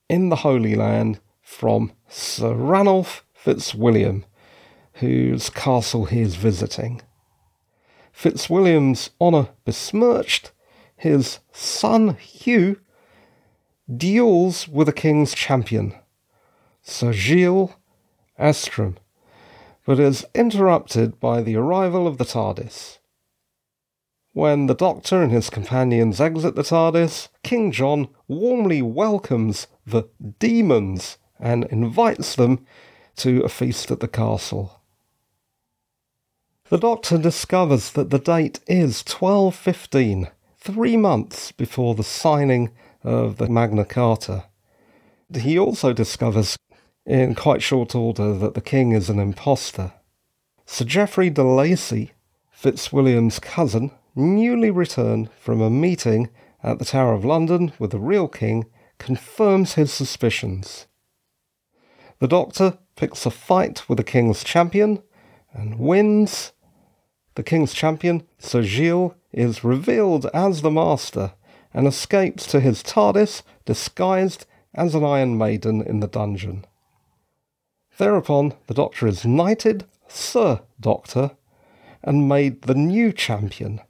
in 0.10 0.28
the 0.28 0.38
Holy 0.38 0.76
Land 0.76 1.22
from 1.42 1.94
Sir 2.10 2.54
Ranulf 2.54 3.24
Fitzwilliam, 3.34 4.26
whose 4.96 5.50
castle 5.50 6.06
he 6.06 6.20
is 6.20 6.36
visiting. 6.36 7.02
Fitzwilliam's 8.17 9.12
honour 9.21 9.50
besmirched, 9.63 10.51
his 10.95 11.38
son 11.51 12.15
Hugh 12.15 12.79
duels 13.95 14.67
with 14.67 14.88
the 14.88 14.93
king's 14.93 15.36
champion, 15.36 15.93
Sir 16.81 17.13
Gilles 17.13 17.75
Estram, 18.39 18.95
but 19.86 20.00
is 20.00 20.25
interrupted 20.33 21.19
by 21.19 21.43
the 21.43 21.57
arrival 21.57 22.07
of 22.07 22.17
the 22.17 22.25
TARDIS. 22.25 22.97
When 24.33 24.65
the 24.65 24.74
Doctor 24.74 25.21
and 25.21 25.31
his 25.31 25.51
companions 25.51 26.19
exit 26.19 26.55
the 26.55 26.63
TARDIS, 26.63 27.29
King 27.43 27.71
John 27.71 28.07
warmly 28.27 28.81
welcomes 28.81 29.67
the 29.86 30.09
demons 30.39 31.19
and 31.39 31.65
invites 31.65 32.36
them 32.36 32.65
to 33.17 33.43
a 33.43 33.50
feast 33.50 33.91
at 33.91 34.00
the 34.00 34.07
castle. 34.07 34.76
The 36.69 36.77
Doctor 36.77 37.17
discovers 37.17 37.91
that 37.91 38.09
the 38.09 38.19
date 38.19 38.59
is 38.67 39.01
1215, 39.01 40.27
three 40.57 40.97
months 40.97 41.53
before 41.53 41.95
the 41.95 42.03
signing 42.03 42.71
of 43.05 43.38
the 43.38 43.47
Magna 43.47 43.86
Carta. 43.86 44.47
He 45.33 45.57
also 45.57 45.93
discovers 45.93 46.57
in 47.05 47.36
quite 47.36 47.63
short 47.63 47.95
order 47.95 48.33
that 48.33 48.53
the 48.53 48.59
king 48.59 48.91
is 48.91 49.09
an 49.09 49.17
impostor. 49.17 49.93
Sir 50.65 50.83
Geoffrey 50.83 51.29
de 51.29 51.41
Lacey, 51.41 52.12
Fitzwilliam's 52.51 53.39
cousin, 53.39 53.91
newly 54.13 54.69
returned 54.69 55.29
from 55.39 55.62
a 55.62 55.69
meeting 55.69 56.29
at 56.62 56.79
the 56.79 56.86
Tower 56.86 57.13
of 57.13 57.24
London 57.24 57.71
with 57.79 57.91
the 57.91 58.00
real 58.00 58.27
king, 58.27 58.65
confirms 58.97 59.75
his 59.75 59.93
suspicions. 59.93 60.86
The 62.19 62.27
doctor 62.27 62.77
picks 62.97 63.25
a 63.25 63.31
fight 63.31 63.88
with 63.88 64.00
the 64.00 64.03
king's 64.03 64.43
champion 64.43 65.01
and 65.53 65.79
wins, 65.79 66.51
the 67.38 67.44
king's 67.44 67.72
champion, 67.72 68.24
Sir 68.39 68.63
Gilles, 68.63 69.13
is 69.32 69.63
revealed 69.63 70.25
as 70.34 70.63
the 70.63 70.72
Master 70.72 71.34
and 71.72 71.86
escapes 71.86 72.48
to 72.48 72.60
his 72.60 72.82
TARDIS 72.82 73.44
disguised 73.63 74.48
as 74.74 74.96
an 74.96 75.03
Iron 75.03 75.38
Maiden 75.38 75.84
in 75.84 76.00
the 76.00 76.08
dungeon. 76.08 76.65
Thereupon, 78.00 78.56
the 78.65 78.74
Doctor 78.74 79.06
is 79.06 79.24
knighted 79.24 79.86
Sir 80.08 80.62
Doctor 80.79 81.38
and 82.01 82.27
made 82.27 82.63
the 82.63 82.74
new 82.74 83.13
champion. 83.13 83.82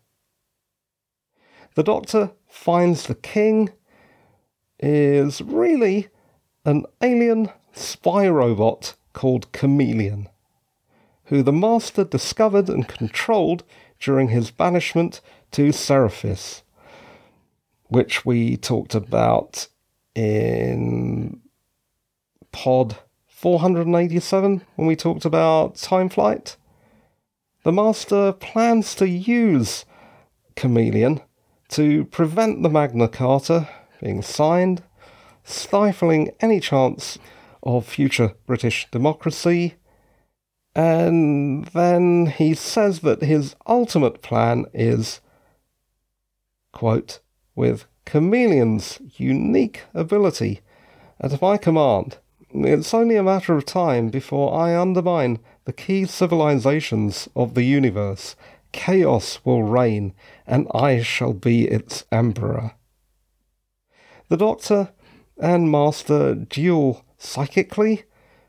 The 1.75 1.83
Doctor 1.83 2.31
finds 2.49 3.07
the 3.07 3.15
king 3.15 3.69
is 4.77 5.41
really 5.41 6.09
an 6.65 6.85
alien 7.01 7.49
spy 7.71 8.27
robot 8.27 8.95
called 9.13 9.49
Kamelion, 9.53 10.27
who 11.27 11.43
the 11.43 11.53
Master 11.53 12.03
discovered 12.03 12.69
and 12.69 12.87
controlled 12.87 13.63
during 13.99 14.29
his 14.29 14.51
banishment 14.51 15.21
to 15.51 15.71
Xeraphas, 15.71 16.63
which 17.87 18.25
we 18.25 18.57
talked 18.57 18.95
about 18.95 19.67
in 20.15 21.39
Pod 22.51 22.97
487 23.27 24.61
when 24.75 24.87
we 24.87 24.95
talked 24.95 25.25
about 25.25 25.75
time 25.75 26.09
flight. 26.09 26.57
The 27.63 27.71
Master 27.71 28.31
plans 28.31 28.95
to 28.95 29.07
use 29.07 29.85
Kamelion 30.55 31.21
to 31.69 32.05
prevent 32.05 32.63
the 32.63 32.69
Magna 32.69 33.07
Carta 33.07 33.67
being 34.01 34.21
signed, 34.21 34.83
stifling 35.43 36.31
any 36.39 36.59
chance 36.59 37.19
of 37.61 37.85
future 37.85 38.33
British 38.45 38.87
democracy. 38.91 39.75
And 40.77 41.65
then 41.69 42.27
he 42.27 42.53
says 42.53 42.99
that 42.99 43.23
his 43.23 43.55
ultimate 43.65 44.21
plan 44.21 44.67
is, 44.75 45.21
quote, 46.71 47.19
with 47.55 47.85
Kamelion's 48.05 48.99
unique 49.17 49.81
ability 49.95 50.61
at 51.19 51.41
my 51.41 51.57
command, 51.57 52.17
it's 52.51 52.93
only 52.93 53.15
a 53.15 53.23
matter 53.23 53.57
of 53.57 53.65
time 53.65 54.09
before 54.09 54.53
I 54.53 54.79
undermine 54.79 55.39
the 55.65 55.73
key 55.73 56.05
civilizations 56.05 57.27
of 57.35 57.55
the 57.55 57.63
universe. 57.63 58.35
Chaos 58.71 59.39
will 59.43 59.63
reign, 59.63 60.13
and 60.45 60.67
I 60.75 61.01
shall 61.01 61.33
be 61.33 61.67
its 61.67 62.05
emperor. 62.11 62.73
The 64.29 64.37
Doctor 64.37 64.89
and 65.39 65.71
Master 65.71 66.35
duel 66.35 67.03
psychically 67.17 68.03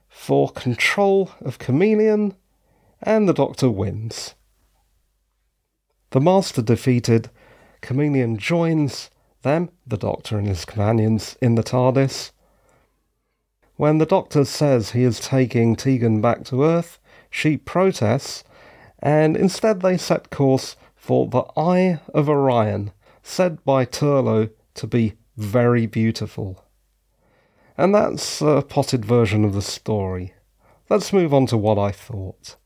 for 0.08 0.50
control 0.50 1.30
of 1.40 1.58
Kamelion, 1.58 2.34
and 3.02 3.28
the 3.28 3.34
Doctor 3.34 3.70
wins. 3.70 4.34
The 6.10 6.20
Master 6.20 6.62
defeated, 6.62 7.30
Kamelion 7.82 8.36
joins 8.38 9.10
them, 9.42 9.70
the 9.86 9.98
Doctor 9.98 10.38
and 10.38 10.46
his 10.46 10.64
companions, 10.64 11.36
in 11.40 11.54
the 11.54 11.62
TARDIS. 11.62 12.32
When 13.76 13.98
the 13.98 14.06
Doctor 14.06 14.44
says 14.44 14.90
he 14.90 15.04
is 15.04 15.20
taking 15.20 15.76
Tegan 15.76 16.20
back 16.20 16.44
to 16.44 16.64
Earth, 16.64 16.98
she 17.30 17.56
protests, 17.56 18.42
and 18.98 19.36
instead 19.36 19.80
they 19.80 19.96
set 19.96 20.30
course 20.30 20.76
for 20.96 21.28
the 21.28 21.44
Eye 21.56 22.00
of 22.12 22.28
Orion, 22.28 22.90
said 23.22 23.64
by 23.64 23.84
Turlough 23.84 24.50
to 24.74 24.86
be 24.86 25.14
very 25.36 25.86
beautiful. 25.86 26.64
And 27.78 27.94
that's 27.94 28.42
a 28.42 28.62
potted 28.68 29.04
version 29.04 29.44
of 29.44 29.54
the 29.54 29.62
story. 29.62 30.34
Let's 30.90 31.12
move 31.12 31.32
on 31.32 31.46
to 31.46 31.56
what 31.56 31.78
I 31.78 31.92
thought. 31.92 32.56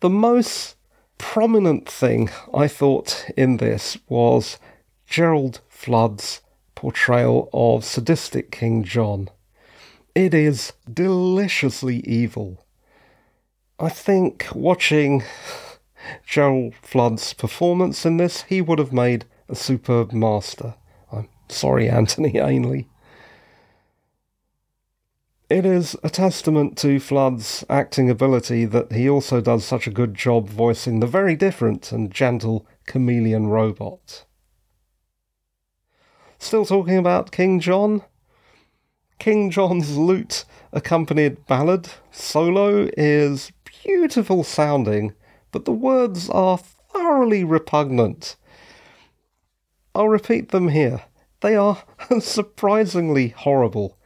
The 0.00 0.10
most 0.10 0.74
prominent 1.18 1.88
thing 1.88 2.30
I 2.52 2.66
thought 2.66 3.24
in 3.36 3.58
this 3.58 3.96
was 4.08 4.58
Gerald 5.06 5.60
Flood's 5.68 6.40
portrayal 6.74 7.48
of 7.52 7.84
sadistic 7.84 8.50
King 8.50 8.82
John. 8.82 9.30
It 10.16 10.34
is 10.34 10.72
deliciously 10.92 12.00
evil. 12.00 12.66
I 13.78 13.88
think 13.88 14.48
watching 14.52 15.22
Gerald 16.26 16.74
Flood's 16.82 17.32
performance 17.34 18.04
in 18.04 18.16
this, 18.16 18.42
he 18.42 18.60
would 18.60 18.80
have 18.80 18.92
made 18.92 19.26
a 19.48 19.54
superb 19.54 20.12
master. 20.12 20.74
I'm 21.12 21.28
sorry, 21.48 21.88
Anthony 21.88 22.38
Ainley. 22.38 22.88
It 25.54 25.64
is 25.64 25.94
a 26.02 26.10
testament 26.10 26.76
to 26.78 26.98
Flood's 26.98 27.64
acting 27.70 28.10
ability 28.10 28.64
that 28.64 28.90
he 28.90 29.08
also 29.08 29.40
does 29.40 29.64
such 29.64 29.86
a 29.86 29.92
good 29.92 30.16
job 30.16 30.48
voicing 30.48 30.98
the 30.98 31.06
very 31.06 31.36
different 31.36 31.92
and 31.92 32.10
gentle 32.10 32.66
Kamelion 32.88 33.48
robot. 33.48 34.24
Still 36.40 36.64
talking 36.64 36.96
about 36.96 37.30
King 37.30 37.60
John? 37.60 38.02
King 39.20 39.48
John's 39.48 39.96
lute 39.96 40.44
accompanied 40.72 41.46
ballad, 41.46 41.88
Solo, 42.10 42.88
is 42.96 43.52
beautiful 43.84 44.42
sounding, 44.42 45.12
but 45.52 45.66
the 45.66 45.70
words 45.70 46.28
are 46.30 46.58
thoroughly 46.58 47.44
repugnant. 47.44 48.34
I'll 49.94 50.08
repeat 50.08 50.48
them 50.48 50.70
here. 50.70 51.04
They 51.42 51.54
are 51.54 51.84
surprisingly 52.18 53.28
horrible. 53.28 53.96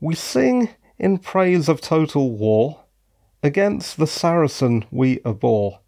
We 0.00 0.14
sing 0.14 0.70
in 0.98 1.18
praise 1.18 1.68
of 1.68 1.82
total 1.82 2.30
war, 2.30 2.84
against 3.42 3.98
the 3.98 4.06
Saracen 4.06 4.86
we 4.90 5.20
abhor. 5.26 5.80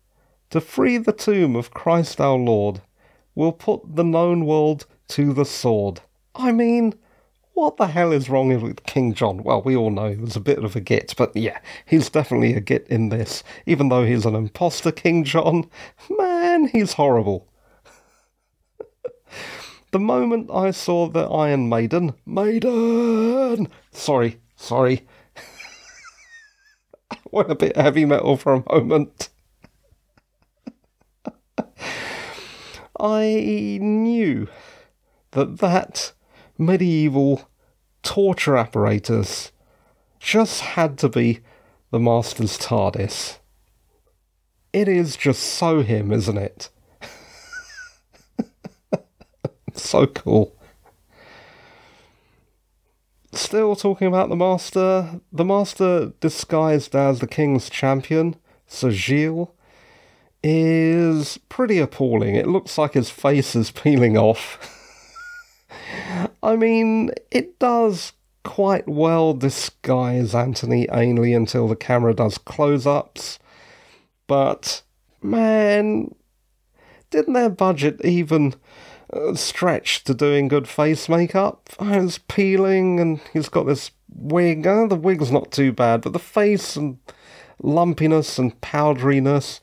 To 0.51 0.61
free 0.61 0.98
the 0.98 1.12
tomb 1.12 1.57
of 1.57 1.72
Christ 1.72 2.20
our 2.20 2.37
Lord, 2.37 2.83
we'll 3.35 3.53
put 3.53 3.96
the 3.96 4.05
known 4.05 4.44
world 4.44 4.85
to 5.09 5.33
the 5.33 5.46
sword. 5.46 6.01
I 6.35 6.53
mean, 6.53 6.94
what 7.55 7.79
the 7.79 7.87
hell 7.87 8.12
is 8.12 8.29
wrong 8.29 8.48
with 8.61 8.85
King 8.85 9.14
John? 9.14 9.42
Well, 9.42 9.62
we 9.62 9.77
all 9.77 9.90
know 9.90 10.11
he 10.11 10.16
was 10.16 10.37
a 10.37 10.40
bit 10.40 10.62
of 10.62 10.77
a 10.77 10.81
git, 10.81 11.14
but 11.16 11.35
yeah, 11.35 11.59
he's 11.87 12.11
definitely 12.11 12.55
a 12.55 12.61
git 12.61 12.87
in 12.88 13.09
this. 13.09 13.42
Even 13.64 13.88
though 13.88 14.05
he's 14.05 14.27
an 14.27 14.35
imposter, 14.35 14.92
King 14.92 15.25
John, 15.25 15.70
man, 16.18 16.68
he's 16.68 16.94
horrible. 16.94 17.48
The 19.92 19.98
moment 19.98 20.50
I 20.50 20.70
saw 20.70 21.07
the 21.07 21.24
Iron 21.24 21.68
Maiden, 21.68 22.14
Maiden! 22.26 23.68
Sorry, 23.92 24.40
sorry. 24.57 25.07
went 27.31 27.50
a 27.50 27.55
bit 27.55 27.76
heavy 27.76 28.05
metal 28.05 28.37
for 28.37 28.55
a 28.55 28.64
moment. 28.72 29.28
I 32.98 33.78
knew 33.81 34.48
that 35.33 35.59
that 35.59 36.12
medieval 36.57 37.50
torture 38.02 38.57
apparatus 38.57 39.52
just 40.20 40.61
had 40.61 40.96
to 40.98 41.09
be 41.09 41.40
the 41.90 41.98
Master's 41.98 42.57
TARDIS. 42.57 43.38
It 44.72 44.88
is 44.88 45.16
just 45.16 45.42
so 45.42 45.83
him, 45.83 46.12
isn't 46.12 46.38
it? 46.38 46.70
So 49.80 50.06
cool. 50.06 50.54
Still 53.32 53.74
talking 53.74 54.06
about 54.06 54.28
the 54.28 54.37
Master, 54.37 55.20
the 55.32 55.44
Master 55.44 56.12
disguised 56.20 56.94
as 56.94 57.20
the 57.20 57.26
King's 57.26 57.70
champion, 57.70 58.37
Sir 58.66 58.90
Gilles, 58.90 59.48
is 60.42 61.38
pretty 61.48 61.78
appalling. 61.78 62.35
It 62.35 62.48
looks 62.48 62.76
like 62.76 62.92
his 62.92 63.08
face 63.08 63.54
is 63.54 63.70
peeling 63.70 64.18
off. 64.18 64.78
I 66.42 66.56
mean, 66.56 67.11
it 67.30 67.58
does 67.58 68.12
quite 68.44 68.88
well 68.88 69.35
disguise 69.35 70.35
Anthony 70.35 70.87
Ainley 70.92 71.32
until 71.32 71.68
the 71.68 71.76
camera 71.76 72.12
does 72.12 72.38
close 72.38 72.87
ups, 72.87 73.38
but 74.26 74.82
man, 75.22 76.14
didn't 77.11 77.35
their 77.35 77.50
budget 77.50 78.04
even 78.04 78.54
uh, 79.12 79.35
stretch 79.35 80.05
to 80.05 80.14
doing 80.14 80.48
good 80.48 80.68
face 80.68 81.09
makeup? 81.09 81.70
It's 81.81 82.18
peeling 82.18 83.01
and 83.01 83.20
he's 83.33 83.48
got 83.48 83.66
this 83.66 83.90
wig. 84.14 84.66
Uh, 84.66 84.87
the 84.87 84.96
wig's 84.96 85.31
not 85.31 85.53
too 85.53 85.72
bad, 85.72 86.03
but 86.03 86.12
the 86.12 86.18
face 86.18 86.77
and 86.77 86.98
lumpiness 87.62 88.38
and 88.38 88.59
powderiness, 88.61 89.61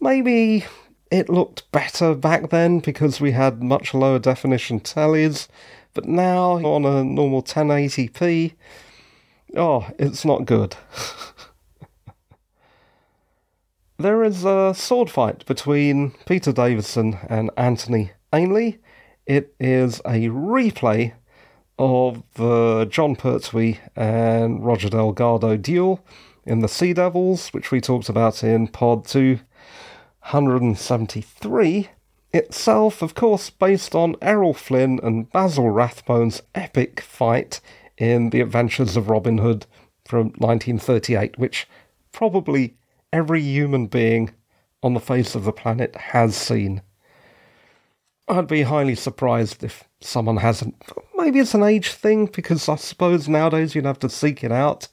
maybe 0.00 0.64
it 1.10 1.28
looked 1.28 1.70
better 1.72 2.14
back 2.14 2.50
then 2.50 2.80
because 2.80 3.20
we 3.20 3.32
had 3.32 3.62
much 3.62 3.92
lower 3.92 4.18
definition 4.18 4.80
tellies 4.80 5.48
but 5.94 6.06
now 6.06 6.64
on 6.64 6.84
a 6.84 7.04
normal 7.04 7.42
1080p, 7.42 8.54
oh, 9.56 9.88
it's 9.98 10.24
not 10.24 10.46
good. 10.46 10.76
there 13.98 14.24
is 14.24 14.44
a 14.44 14.72
sword 14.74 15.10
fight 15.10 15.44
between 15.46 16.12
Peter 16.26 16.52
Davison 16.52 17.18
and 17.28 17.50
Anthony 17.56 18.12
Ainley. 18.32 18.78
It 19.26 19.54
is 19.60 20.00
a 20.00 20.28
replay 20.28 21.12
of 21.78 22.24
the 22.34 22.88
Jon 22.90 23.14
Pertwee 23.14 23.78
and 23.94 24.64
Roger 24.64 24.88
Delgado 24.88 25.56
duel 25.56 26.04
in 26.44 26.58
the 26.58 26.68
Sea 26.68 26.92
Devils, 26.92 27.50
which 27.50 27.70
we 27.70 27.80
talked 27.80 28.08
about 28.08 28.42
in 28.42 28.66
Pod 28.66 29.06
273, 29.06 31.88
itself, 32.32 33.00
of 33.00 33.14
course, 33.14 33.48
based 33.48 33.94
on 33.94 34.16
Errol 34.20 34.54
Flynn 34.54 34.98
and 35.04 35.30
Basil 35.30 35.70
Rathbone's 35.70 36.42
epic 36.54 37.00
fight 37.00 37.60
in 37.96 38.30
The 38.30 38.40
Adventures 38.40 38.96
of 38.96 39.08
Robin 39.08 39.38
Hood 39.38 39.66
from 40.04 40.32
1938, 40.38 41.38
which 41.38 41.68
probably 42.10 42.74
every 43.12 43.40
human 43.40 43.86
being 43.86 44.32
on 44.82 44.94
the 44.94 45.00
face 45.00 45.36
of 45.36 45.44
the 45.44 45.52
planet 45.52 45.94
has 45.94 46.34
seen. 46.34 46.82
I'd 48.28 48.46
be 48.46 48.62
highly 48.62 48.94
surprised 48.94 49.64
if 49.64 49.84
someone 50.00 50.38
hasn't. 50.38 50.76
Maybe 51.16 51.40
it's 51.40 51.54
an 51.54 51.62
age 51.62 51.92
thing 51.92 52.26
because 52.26 52.68
I 52.68 52.76
suppose 52.76 53.28
nowadays 53.28 53.74
you'd 53.74 53.84
have 53.84 53.98
to 54.00 54.08
seek 54.08 54.44
it 54.44 54.52
out. 54.52 54.88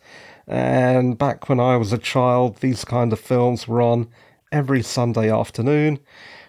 And 0.47 1.17
back 1.17 1.47
when 1.47 1.59
I 1.59 1.77
was 1.77 1.93
a 1.93 1.97
child, 1.97 2.57
these 2.57 2.83
kind 2.83 3.13
of 3.13 3.19
films 3.19 3.67
were 3.67 3.81
on 3.81 4.09
every 4.51 4.81
Sunday 4.81 5.31
afternoon. 5.31 5.99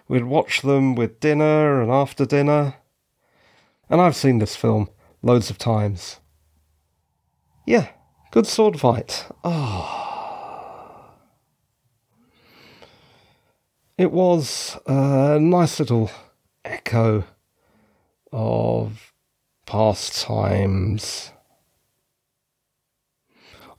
We'd 0.09 0.25
watch 0.25 0.63
them 0.63 0.95
with 0.95 1.21
dinner 1.21 1.83
and 1.83 1.91
after 1.91 2.25
dinner. 2.25 2.75
And 3.89 4.01
I've 4.01 4.17
seen 4.17 4.39
this 4.39 4.57
film 4.57 4.89
loads 5.23 5.51
of 5.51 5.59
times. 5.59 6.19
Yeah, 7.67 7.89
good 8.31 8.47
sword 8.47 8.81
fight. 8.81 9.27
Ah. 9.45 10.09
It 13.99 14.13
was 14.13 14.79
a 14.87 15.39
nice 15.39 15.79
little 15.79 16.11
echo 16.65 17.25
of 18.33 19.13
past 19.67 20.21
times. 20.23 21.33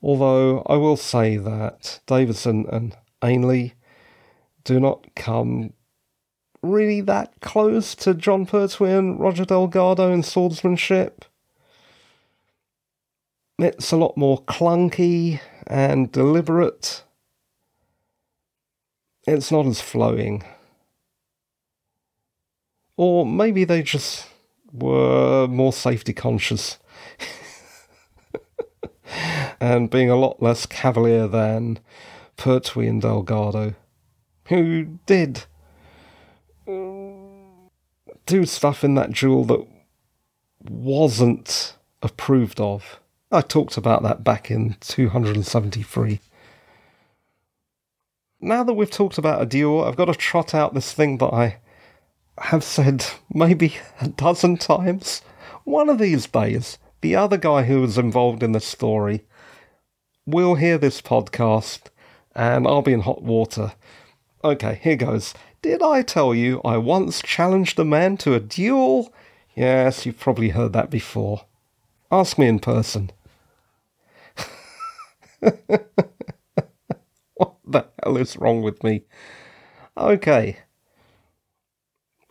Although 0.01 0.63
I 0.65 0.77
will 0.77 0.97
say 0.97 1.37
that 1.37 1.99
Davison 2.07 2.65
and 2.71 2.95
Ainley 3.23 3.75
do 4.63 4.79
not 4.79 5.07
come 5.15 5.73
really 6.63 7.01
that 7.01 7.33
close 7.41 7.95
to 7.95 8.13
Jon 8.13 8.45
Pertwee 8.45 8.91
and 8.91 9.19
Roger 9.19 9.45
Delgado 9.45 10.11
in 10.11 10.23
swordsmanship. 10.23 11.25
It's 13.59 13.91
a 13.91 13.97
lot 13.97 14.17
more 14.17 14.41
clunky 14.43 15.39
and 15.67 16.11
deliberate. 16.11 17.03
It's 19.27 19.51
not 19.51 19.67
as 19.67 19.81
flowing. 19.81 20.43
Or 23.03 23.25
maybe 23.25 23.63
they 23.63 23.81
just 23.81 24.27
were 24.71 25.47
more 25.47 25.73
safety 25.73 26.13
conscious 26.13 26.77
and 29.59 29.89
being 29.89 30.11
a 30.11 30.15
lot 30.15 30.39
less 30.39 30.67
cavalier 30.67 31.27
than 31.27 31.79
Pertwee 32.37 32.87
and 32.87 33.01
Delgado, 33.01 33.73
who 34.49 34.99
did 35.07 35.45
mm, 36.67 37.71
do 38.27 38.45
stuff 38.45 38.83
in 38.83 38.93
that 38.93 39.13
duel 39.13 39.45
that 39.45 39.65
wasn't 40.69 41.77
approved 42.03 42.61
of. 42.61 42.99
I 43.31 43.41
talked 43.41 43.77
about 43.77 44.03
that 44.03 44.23
back 44.23 44.51
in 44.51 44.75
273. 44.79 46.19
Now 48.41 48.63
that 48.63 48.73
we've 48.73 48.91
talked 48.91 49.17
about 49.17 49.41
a 49.41 49.47
duel, 49.47 49.83
I've 49.83 49.95
got 49.95 50.05
to 50.05 50.13
trot 50.13 50.53
out 50.53 50.75
this 50.75 50.93
thing 50.93 51.17
that 51.17 51.33
I 51.33 51.57
have 52.37 52.63
said 52.63 53.05
maybe 53.33 53.75
a 53.99 54.07
dozen 54.07 54.57
times. 54.57 55.21
One 55.63 55.89
of 55.89 55.99
these 55.99 56.27
days, 56.27 56.77
the 57.01 57.15
other 57.15 57.37
guy 57.37 57.63
who 57.63 57.81
was 57.81 57.97
involved 57.97 58.43
in 58.43 58.51
the 58.51 58.59
story 58.59 59.25
will 60.25 60.55
hear 60.55 60.77
this 60.77 61.01
podcast 61.01 61.81
and 62.35 62.67
I'll 62.67 62.81
be 62.81 62.93
in 62.93 63.01
hot 63.01 63.21
water. 63.21 63.73
Okay, 64.43 64.79
here 64.81 64.95
goes. 64.95 65.33
Did 65.61 65.83
I 65.83 66.01
tell 66.01 66.33
you 66.33 66.61
I 66.65 66.77
once 66.77 67.21
challenged 67.21 67.77
a 67.79 67.85
man 67.85 68.17
to 68.17 68.33
a 68.33 68.39
duel? 68.39 69.13
Yes, 69.55 70.05
you've 70.05 70.19
probably 70.19 70.49
heard 70.49 70.73
that 70.73 70.89
before. 70.89 71.45
Ask 72.11 72.37
me 72.37 72.47
in 72.47 72.59
person. 72.59 73.11
what 77.35 77.55
the 77.65 77.85
hell 78.03 78.17
is 78.17 78.37
wrong 78.37 78.61
with 78.61 78.83
me? 78.83 79.03
Okay, 79.97 80.57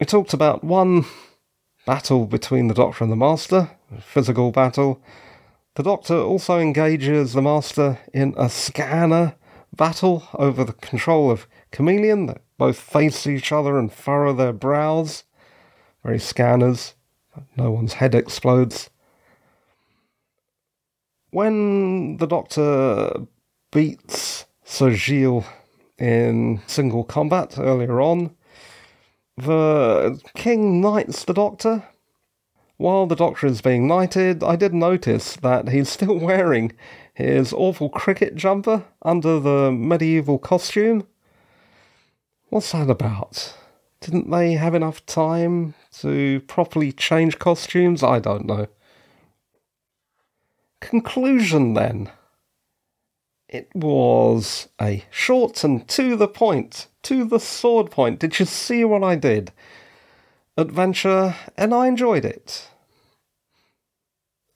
we 0.00 0.06
talked 0.06 0.32
about 0.32 0.64
one 0.64 1.04
battle 1.86 2.24
between 2.24 2.68
the 2.68 2.74
Doctor 2.74 3.04
and 3.04 3.12
the 3.12 3.16
Master, 3.16 3.70
a 3.94 4.00
physical 4.00 4.50
battle. 4.50 5.02
The 5.74 5.82
Doctor 5.82 6.16
also 6.16 6.58
engages 6.58 7.34
the 7.34 7.42
Master 7.42 7.98
in 8.14 8.34
a 8.38 8.48
scanner 8.48 9.36
battle 9.76 10.26
over 10.34 10.64
the 10.64 10.72
control 10.72 11.30
of 11.30 11.46
Kamelion. 11.70 12.28
They 12.28 12.40
both 12.56 12.80
face 12.80 13.26
each 13.26 13.52
other 13.52 13.78
and 13.78 13.92
furrow 13.92 14.32
their 14.32 14.54
brows. 14.54 15.24
Very 16.02 16.18
scanners. 16.18 16.94
No 17.56 17.70
one's 17.70 17.94
head 17.94 18.14
explodes. 18.14 18.88
When 21.30 22.16
the 22.16 22.26
Doctor 22.26 23.26
beats 23.70 24.46
Sir 24.64 24.92
Gilles 24.92 25.44
in 25.98 26.62
single 26.66 27.04
combat 27.04 27.58
earlier 27.58 28.00
on, 28.00 28.34
the 29.44 30.20
king 30.34 30.80
knights 30.80 31.24
the 31.24 31.34
doctor. 31.34 31.84
While 32.76 33.06
the 33.06 33.16
doctor 33.16 33.46
is 33.46 33.60
being 33.60 33.86
knighted, 33.86 34.42
I 34.42 34.56
did 34.56 34.72
notice 34.72 35.36
that 35.36 35.68
he's 35.68 35.88
still 35.96 36.18
wearing 36.18 36.72
his 37.12 37.52
awful 37.52 37.90
cricket 37.90 38.34
jumper 38.36 38.84
under 39.02 39.38
the 39.38 39.70
medieval 39.70 40.38
costume. 40.38 41.06
What's 42.48 42.72
that 42.72 42.88
about? 42.88 43.54
Didn't 44.00 44.30
they 44.30 44.54
have 44.54 44.74
enough 44.74 45.04
time 45.04 45.74
to 46.00 46.40
properly 46.42 46.90
change 46.90 47.38
costumes? 47.38 48.02
I 48.02 48.18
don't 48.18 48.46
know. 48.46 48.66
Conclusion 50.80 51.74
then. 51.74 52.10
It 53.50 53.68
was 53.74 54.68
a 54.80 55.04
short 55.10 55.64
and 55.64 55.86
to 55.88 56.14
the 56.14 56.28
point, 56.28 56.86
to 57.02 57.24
the 57.24 57.40
sword 57.40 57.90
point. 57.90 58.20
Did 58.20 58.38
you 58.38 58.46
see 58.46 58.84
what 58.84 59.02
I 59.02 59.16
did? 59.16 59.50
Adventure, 60.56 61.34
and 61.56 61.74
I 61.74 61.88
enjoyed 61.88 62.24
it. 62.24 62.68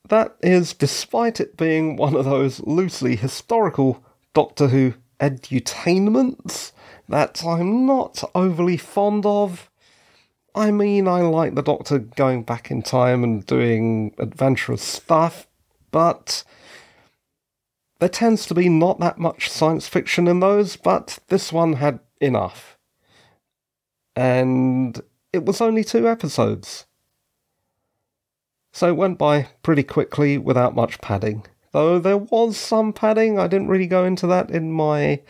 That 0.07 0.37
is 0.41 0.73
despite 0.73 1.41
it 1.41 1.57
being 1.57 1.97
one 1.97 2.15
of 2.15 2.23
those 2.23 2.61
loosely 2.61 3.17
historical 3.17 4.01
Doctor 4.33 4.69
Who 4.69 4.93
edutainments 5.19 6.71
that 7.09 7.43
I'm 7.43 7.85
not 7.85 8.23
overly 8.33 8.77
fond 8.77 9.25
of. 9.25 9.69
I 10.55 10.71
mean, 10.71 11.05
I 11.05 11.19
like 11.19 11.55
the 11.55 11.61
Doctor 11.61 11.99
going 11.99 12.43
back 12.43 12.71
in 12.71 12.81
time 12.81 13.25
and 13.25 13.45
doing 13.45 14.15
adventurous 14.19 14.83
stuff, 14.83 15.47
but 15.91 16.45
there 17.99 18.09
tends 18.09 18.45
to 18.47 18.53
be 18.53 18.69
not 18.69 18.99
that 18.99 19.17
much 19.17 19.49
science 19.49 19.87
fiction 19.87 20.27
in 20.27 20.39
those, 20.39 20.75
but 20.75 21.19
this 21.27 21.51
one 21.53 21.73
had 21.73 21.99
enough. 22.19 22.77
And 24.15 25.01
it 25.33 25.45
was 25.45 25.61
only 25.61 25.83
two 25.83 26.07
episodes. 26.07 26.85
So 28.73 28.89
it 28.89 28.97
went 28.97 29.17
by 29.17 29.47
pretty 29.63 29.83
quickly 29.83 30.37
without 30.37 30.75
much 30.75 30.99
padding. 30.99 31.45
Though 31.71 31.99
there 31.99 32.17
was 32.17 32.57
some 32.57 32.93
padding, 32.93 33.39
I 33.39 33.47
didn't 33.47 33.69
really 33.69 33.87
go 33.87 34.05
into 34.05 34.27
that 34.27 34.49
in 34.49 34.71
my 34.71 35.21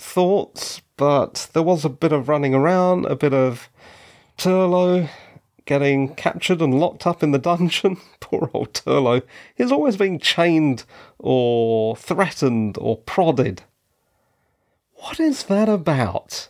thoughts, 0.00 0.82
but 0.96 1.48
there 1.52 1.62
was 1.62 1.84
a 1.84 1.88
bit 1.88 2.12
of 2.12 2.28
running 2.28 2.54
around, 2.54 3.06
a 3.06 3.16
bit 3.16 3.34
of 3.34 3.68
Turlough 4.38 5.08
getting 5.70 6.12
captured 6.16 6.60
and 6.60 6.80
locked 6.80 7.06
up 7.06 7.22
in 7.22 7.30
the 7.30 7.38
dungeon. 7.38 7.96
Poor 8.20 8.50
old 8.52 8.72
Turlough. 8.72 9.22
He's 9.54 9.70
always 9.70 9.96
being 9.96 10.18
chained 10.18 10.82
or 11.16 11.94
threatened 11.94 12.76
or 12.80 12.96
prodded. 12.96 13.62
What 14.94 15.20
is 15.20 15.44
that 15.44 15.68
about? 15.68 16.48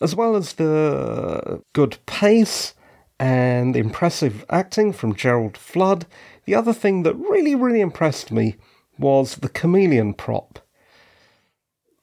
As 0.00 0.16
well 0.16 0.34
as 0.34 0.54
the 0.54 1.62
good 1.74 1.98
pace 2.06 2.74
and 3.20 3.76
impressive 3.76 4.44
acting 4.50 4.92
from 4.92 5.14
Gerald 5.14 5.56
Flood, 5.56 6.06
the 6.44 6.56
other 6.56 6.72
thing 6.72 7.04
that 7.04 7.14
really, 7.14 7.54
really 7.54 7.80
impressed 7.80 8.32
me 8.32 8.56
was 8.98 9.36
the 9.36 9.48
Kamelion 9.48 10.16
prop. 10.16 10.58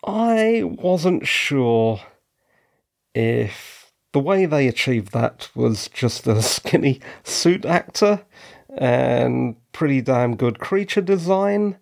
I 0.02 0.64
wasn't 0.64 1.28
sure 1.28 2.00
if 3.14 3.85
the 4.16 4.20
way 4.22 4.46
they 4.46 4.66
achieved 4.66 5.12
that 5.12 5.50
was 5.54 5.90
just 5.90 6.26
a 6.26 6.42
skinny 6.56 7.02
suit 7.26 7.66
actor 7.66 8.24
and 8.78 9.58
pretty 9.74 10.00
damn 10.00 10.38
good 10.38 10.58
creature 10.58 11.02
design. 11.02 11.78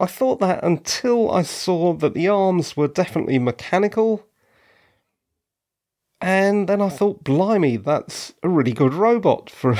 I 0.00 0.06
thought 0.06 0.40
that 0.40 0.64
until 0.64 1.30
I 1.30 1.42
saw 1.42 1.92
that 1.92 2.14
the 2.14 2.26
arms 2.26 2.76
were 2.76 2.88
definitely 2.88 3.38
mechanical. 3.38 4.26
And 6.20 6.68
then 6.68 6.82
I 6.82 6.88
thought, 6.88 7.22
blimey, 7.22 7.76
that's 7.76 8.34
a 8.42 8.48
really 8.48 8.72
good 8.72 8.94
robot 8.94 9.48
for 9.50 9.76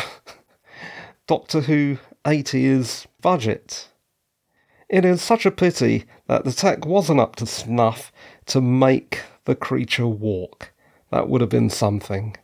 Doctor 1.26 1.62
Who 1.62 1.98
80's 2.24 3.08
budget. 3.20 3.88
It 4.88 5.04
is 5.04 5.20
such 5.20 5.44
a 5.44 5.50
pity 5.50 6.04
that 6.28 6.44
the 6.44 6.52
tech 6.52 6.86
wasn't 6.86 7.18
up 7.18 7.34
to 7.36 7.46
snuff 7.46 8.12
to 8.46 8.60
make 8.60 9.22
the 9.44 9.56
creature 9.56 10.06
walk. 10.06 10.70
That 11.14 11.28
would 11.28 11.42
have 11.42 11.50
been 11.50 11.70
something. 11.70 12.36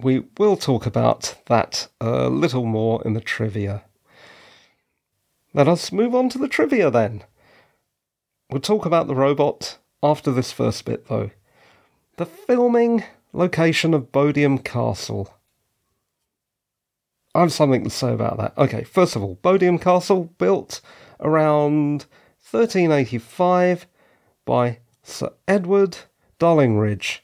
We 0.00 0.22
will 0.38 0.56
talk 0.56 0.86
about 0.86 1.34
that 1.46 1.88
a 2.00 2.28
little 2.28 2.64
more 2.64 3.02
in 3.04 3.14
the 3.14 3.20
trivia. 3.20 3.82
Let 5.52 5.66
us 5.66 5.90
move 5.90 6.14
on 6.14 6.28
to 6.28 6.38
the 6.38 6.46
trivia 6.46 6.92
then. 6.92 7.24
We'll 8.48 8.60
talk 8.60 8.86
about 8.86 9.08
the 9.08 9.16
robot 9.16 9.78
after 10.00 10.30
this 10.30 10.52
first 10.52 10.84
bit, 10.84 11.08
though. 11.08 11.32
The 12.18 12.24
filming 12.24 13.02
location 13.32 13.94
of 13.94 14.12
Bodiam 14.12 14.62
Castle. 14.62 15.34
I 17.34 17.40
have 17.40 17.52
something 17.52 17.82
to 17.82 17.90
say 17.90 18.12
about 18.12 18.36
that. 18.36 18.56
Okay, 18.56 18.84
first 18.84 19.16
of 19.16 19.24
all, 19.24 19.40
Bodiam 19.42 19.80
Castle 19.80 20.32
built 20.38 20.80
around 21.18 22.06
1385 22.48 23.88
by 24.44 24.78
Sir 25.02 25.30
Edward 25.48 25.96
Dallingridge. 26.38 27.22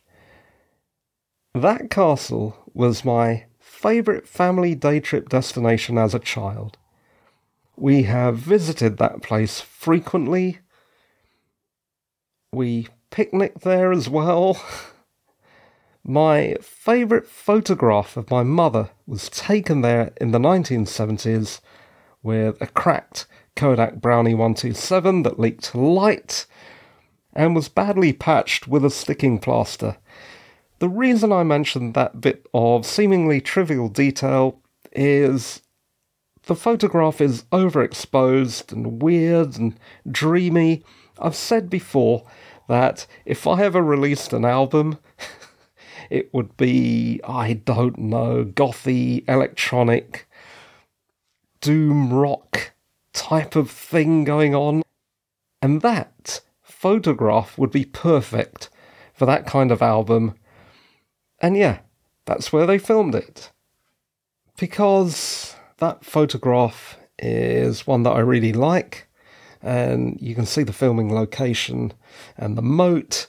That 1.55 1.91
castle 1.91 2.57
was 2.75 3.05
my 3.05 3.47
favourite 3.59 4.29
family 4.29 4.75
day 4.75 5.01
trip 5.01 5.29
destination 5.29 5.99
as 5.99 6.15
a 6.15 6.19
child. 6.19 6.77
We 7.77 8.03
have 8.05 8.37
visited 8.37 8.97
that 8.97 9.23
place 9.23 9.61
frequently. 9.61 10.59
We 12.53 12.89
picnicked 13.11 13.63
there 13.63 13.93
as 13.93 14.09
well. 14.09 14.61
My 16.05 16.57
favourite 16.63 17.27
photograph 17.27 18.17
of 18.17 18.31
my 18.31 18.43
mother 18.43 18.89
was 19.07 19.29
taken 19.29 19.83
there 19.83 20.13
in 20.19 20.31
the 20.31 20.39
1970s 20.39 21.61
with 22.23 22.57
a 22.63 22.67
cracked 22.67 23.27
Kodak 23.55 23.97
Brownie 23.97 24.33
127 24.33 25.23
that 25.25 25.39
leaked 25.39 25.75
light 25.75 26.47
and 27.35 27.55
was 27.55 27.69
badly 27.69 28.15
patched 28.15 28.67
with 28.67 28.87
a 28.87 28.91
sticking 28.91 29.39
plaster. 29.39 29.99
The 30.79 30.89
reason 30.89 31.33
I 31.33 31.43
mentioned 31.43 31.95
that 31.95 32.21
bit 32.21 32.47
of 32.55 32.87
seemingly 32.87 33.41
trivial 33.41 33.89
detail 33.89 34.61
is 34.93 35.61
the 36.45 36.55
photograph 36.55 37.21
is 37.21 37.43
overexposed 37.53 38.73
and 38.73 39.03
weird 39.03 39.59
and 39.59 39.79
dreamy. 40.11 40.85
I've 41.19 41.35
said 41.35 41.69
before 41.69 42.25
that 42.69 43.07
if 43.25 43.47
I 43.47 43.63
ever 43.63 43.83
released 43.83 44.33
an 44.33 44.45
album, 44.45 44.99
it 46.11 46.33
would 46.33 46.57
be, 46.57 47.21
I 47.27 47.55
don't 47.55 47.99
know, 47.99 48.45
gothy, 48.45 49.29
electronic, 49.29 50.29
doom 51.61 52.13
rock 52.13 52.73
type 53.13 53.57
of 53.57 53.71
thing 53.71 54.23
going 54.23 54.55
on. 54.55 54.83
And 55.61 55.83
that 55.83 56.41
photograph 56.63 57.59
would 57.59 57.73
be 57.73 57.85
perfect 57.85 58.71
for 59.13 59.27
that 59.27 59.45
kind 59.45 59.73
of 59.73 59.83
album. 59.83 60.35
And 61.41 61.57
yeah, 61.57 61.81
that's 62.27 62.53
where 62.53 62.67
they 62.67 62.79
filmed 62.79 63.15
it. 63.15 63.53
Because 64.59 65.55
that 65.79 66.05
photograph 66.05 66.99
is 67.19 67.87
one 67.87 68.03
that 68.03 68.11
I 68.11 68.21
really 68.21 68.53
like, 68.53 69.09
and 69.63 70.19
you 70.21 70.35
can 70.35 70.47
see 70.47 70.63
the 70.63 70.73
filming 70.73 71.15
location 71.15 71.93
and 72.37 72.57
the 72.57 72.63
moat. 72.63 73.29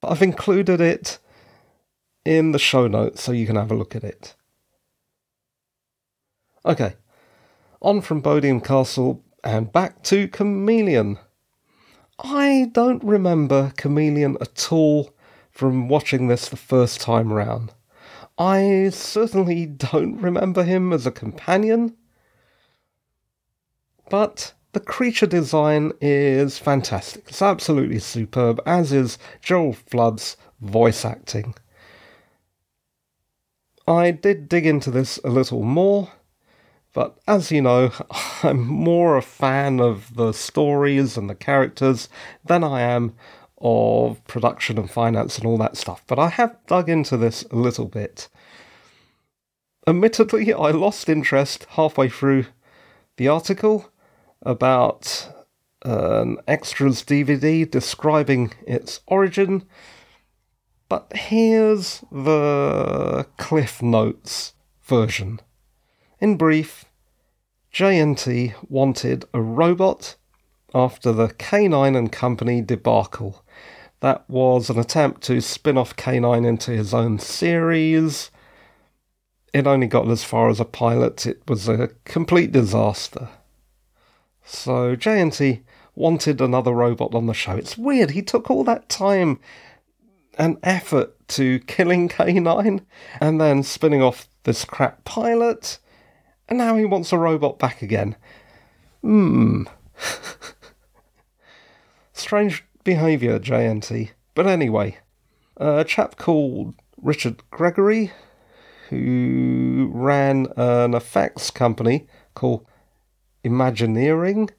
But 0.00 0.12
I've 0.12 0.22
included 0.22 0.80
it 0.80 1.18
in 2.24 2.52
the 2.52 2.58
show 2.58 2.86
notes 2.86 3.22
so 3.22 3.32
you 3.32 3.46
can 3.46 3.56
have 3.56 3.70
a 3.70 3.76
look 3.76 3.94
at 3.94 4.04
it. 4.04 4.34
Okay, 6.64 6.94
on 7.82 8.00
from 8.00 8.22
Bodiam 8.22 8.64
Castle 8.64 9.22
and 9.42 9.70
back 9.70 10.02
to 10.04 10.26
Kamelion. 10.28 11.18
I 12.18 12.70
don't 12.72 13.04
remember 13.04 13.72
Kamelion 13.76 14.40
at 14.40 14.72
all 14.72 15.13
from 15.54 15.88
watching 15.88 16.26
this 16.26 16.48
the 16.48 16.56
first 16.56 17.00
time 17.00 17.32
round. 17.32 17.72
I 18.36 18.90
certainly 18.90 19.64
don't 19.66 20.20
remember 20.20 20.64
him 20.64 20.92
as 20.92 21.06
a 21.06 21.12
companion, 21.12 21.96
but 24.10 24.52
the 24.72 24.80
creature 24.80 25.28
design 25.28 25.92
is 26.00 26.58
fantastic. 26.58 27.28
It's 27.28 27.40
absolutely 27.40 28.00
superb, 28.00 28.60
as 28.66 28.92
is 28.92 29.16
Joel 29.40 29.74
Flood's 29.74 30.36
voice 30.60 31.04
acting. 31.04 31.54
I 33.86 34.10
did 34.10 34.48
dig 34.48 34.66
into 34.66 34.90
this 34.90 35.20
a 35.22 35.28
little 35.28 35.62
more, 35.62 36.10
but 36.92 37.18
as 37.28 37.52
you 37.52 37.62
know, 37.62 37.92
I'm 38.42 38.66
more 38.66 39.16
a 39.16 39.22
fan 39.22 39.78
of 39.78 40.16
the 40.16 40.32
stories 40.32 41.16
and 41.16 41.30
the 41.30 41.36
characters 41.36 42.08
than 42.44 42.64
I 42.64 42.80
am 42.80 43.14
of 43.64 44.24
production 44.26 44.78
and 44.78 44.88
finance 44.88 45.38
and 45.38 45.46
all 45.46 45.58
that 45.58 45.76
stuff. 45.76 46.04
But 46.06 46.20
I 46.20 46.28
have 46.28 46.56
dug 46.68 46.88
into 46.88 47.16
this 47.16 47.42
a 47.50 47.56
little 47.56 47.86
bit. 47.86 48.28
Admittedly, 49.86 50.52
I 50.52 50.70
lost 50.70 51.08
interest 51.08 51.66
halfway 51.70 52.08
through 52.08 52.46
the 53.16 53.26
article 53.26 53.90
about 54.42 55.32
an 55.84 56.38
extras 56.46 57.02
DVD 57.02 57.68
describing 57.68 58.52
its 58.66 59.00
origin 59.06 59.64
but 60.88 61.12
here's 61.14 62.04
the 62.12 63.26
Cliff 63.36 63.82
Notes 63.82 64.54
version. 64.82 65.40
In 66.20 66.36
brief, 66.36 66.84
JNT 67.72 68.54
wanted 68.68 69.24
a 69.32 69.40
robot 69.40 70.16
after 70.74 71.10
the 71.12 71.28
K9 71.28 71.96
and 71.96 72.12
Company 72.12 72.60
debacle. 72.60 73.43
That 74.04 74.28
was 74.28 74.68
an 74.68 74.78
attempt 74.78 75.22
to 75.22 75.40
spin 75.40 75.78
off 75.78 75.96
K9 75.96 76.46
into 76.46 76.72
his 76.72 76.92
own 76.92 77.18
series. 77.18 78.30
It 79.54 79.66
only 79.66 79.86
got 79.86 80.10
as 80.10 80.22
far 80.22 80.50
as 80.50 80.60
a 80.60 80.66
pilot, 80.66 81.24
it 81.24 81.40
was 81.48 81.70
a 81.70 81.88
complete 82.04 82.52
disaster. 82.52 83.30
So 84.44 84.94
JNT 84.94 85.62
wanted 85.94 86.42
another 86.42 86.72
robot 86.72 87.14
on 87.14 87.24
the 87.24 87.32
show. 87.32 87.56
It's 87.56 87.78
weird, 87.78 88.10
he 88.10 88.20
took 88.20 88.50
all 88.50 88.62
that 88.64 88.90
time 88.90 89.40
an 90.36 90.58
effort 90.62 91.26
to 91.28 91.60
killing 91.60 92.10
K9 92.10 92.84
and 93.22 93.40
then 93.40 93.62
spinning 93.62 94.02
off 94.02 94.28
this 94.42 94.66
crap 94.66 95.02
pilot, 95.04 95.78
and 96.46 96.58
now 96.58 96.76
he 96.76 96.84
wants 96.84 97.10
a 97.10 97.16
robot 97.16 97.58
back 97.58 97.80
again. 97.80 98.16
Hmm. 99.00 99.62
Strange 102.12 102.64
behaviour, 102.84 103.38
JNT. 103.38 104.10
But 104.34 104.46
anyway, 104.46 104.98
a 105.56 105.84
chap 105.84 106.16
called 106.16 106.74
Richard 107.00 107.42
Gregory, 107.50 108.12
who 108.90 109.90
ran 109.92 110.46
an 110.56 110.94
effects 110.94 111.50
company 111.50 112.06
called 112.34 112.66
Imagineering, 113.42 114.50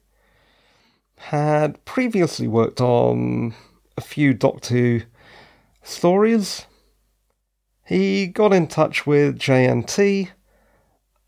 had 1.18 1.84
previously 1.84 2.48
worked 2.48 2.80
on 2.80 3.54
a 3.96 4.00
few 4.00 4.34
Doctor 4.34 4.74
Who 4.74 5.00
stories. 5.82 6.66
He 7.84 8.26
got 8.26 8.52
in 8.52 8.66
touch 8.66 9.06
with 9.06 9.38
JNT 9.38 10.30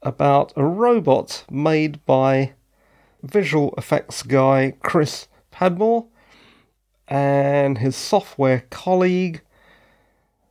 about 0.02 0.52
a 0.56 0.64
robot 0.64 1.44
made 1.50 2.04
by 2.04 2.54
visual 3.22 3.74
effects 3.78 4.22
guy 4.22 4.74
Chris 4.82 5.28
Padmore 5.52 6.08
and 7.08 7.78
his 7.78 7.96
software 7.96 8.64
colleague, 8.70 9.42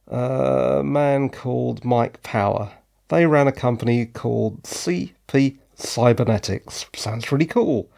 a 0.08 0.82
man 0.84 1.30
called 1.30 1.86
Mike 1.86 2.22
Power. 2.24 2.72
They 3.10 3.26
ran 3.26 3.48
a 3.48 3.52
company 3.52 4.06
called 4.06 4.64
CP 4.64 5.58
Cybernetics. 5.76 6.86
Sounds 6.96 7.32
really 7.32 7.46
cool. 7.46 7.90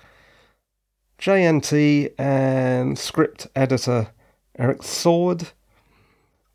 JNT 1.19 2.13
and 2.17 2.97
script 2.97 3.47
editor 3.55 4.11
Eric 4.57 4.83
Saward 4.83 5.51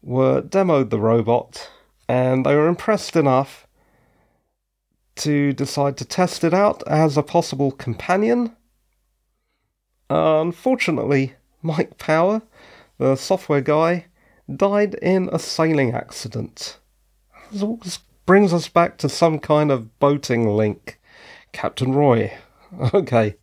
were 0.03 0.43
demoed 0.43 0.91
the 0.91 1.01
robot 1.01 1.71
and 2.09 2.45
they 2.45 2.55
were 2.55 2.69
impressed 2.69 3.17
enough 3.17 3.67
to 5.17 5.53
decide 5.53 5.97
to 5.97 6.05
test 6.05 6.45
it 6.45 6.53
out 6.53 6.83
as 6.87 7.17
a 7.17 7.23
possible 7.23 7.71
companion. 7.71 8.55
Unfortunately, 10.11 11.35
Mike 11.65 11.97
Power, 11.97 12.43
the 12.99 13.17
software 13.17 13.63
guy, 13.63 14.05
died 14.55 14.95
in 14.95 15.31
a 15.33 15.39
sailing 15.39 15.93
accident. 15.93 16.79
This 17.51 18.01
brings 18.27 18.53
us 18.53 18.69
back 18.69 18.99
to 18.99 19.09
some 19.09 19.39
kind 19.39 19.73
of 19.73 19.99
boating 19.99 20.47
link. 20.47 21.01
Captain 21.53 21.93
Roy. 21.93 22.33
Okay. 22.93 23.37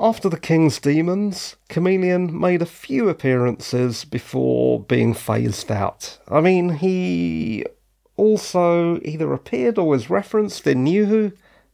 After 0.00 0.30
the 0.30 0.40
King's 0.40 0.80
Demons, 0.80 1.56
Kamelion 1.68 2.32
made 2.32 2.62
a 2.62 2.66
few 2.66 3.10
appearances 3.10 4.06
before 4.06 4.80
being 4.80 5.12
phased 5.12 5.70
out. 5.70 6.18
I 6.26 6.40
mean, 6.40 6.70
he 6.70 7.66
also 8.16 8.98
either 9.02 9.34
appeared 9.34 9.76
or 9.76 9.86
was 9.86 10.08
referenced 10.08 10.66
in 10.66 10.84
New 10.84 11.04
Who, 11.04 11.32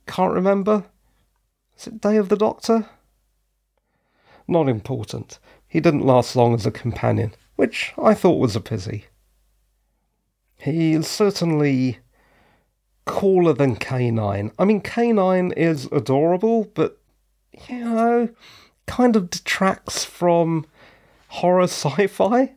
can't 0.09 0.35
remember. 0.35 0.87
Is 1.79 1.87
it 1.87 2.01
Day 2.01 2.17
of 2.17 2.29
the 2.31 2.37
Doctor? 2.37 2.89
Not 4.49 4.69
important. 4.69 5.39
He 5.69 5.79
didn't 5.79 6.07
last 6.07 6.35
long 6.35 6.55
as 6.55 6.65
a 6.65 6.71
companion, 6.71 7.35
which 7.57 7.93
I 7.99 8.15
thought 8.15 8.41
was 8.41 8.57
a 8.57 8.61
pity. 8.61 9.05
He's 10.57 11.07
certainly 11.07 11.99
cooler 13.05 13.53
than 13.53 13.77
K9. 13.77 14.53
I 14.59 14.65
mean, 14.65 14.81
K9 14.81 15.53
is 15.57 15.87
adorable, 15.93 16.71
but, 16.75 16.99
you 17.69 17.85
know, 17.85 18.29
kind 18.87 19.15
of 19.15 19.31
detracts 19.31 20.05
from 20.05 20.67
horror 21.29 21.65
sci 21.65 22.07
fi, 22.07 22.53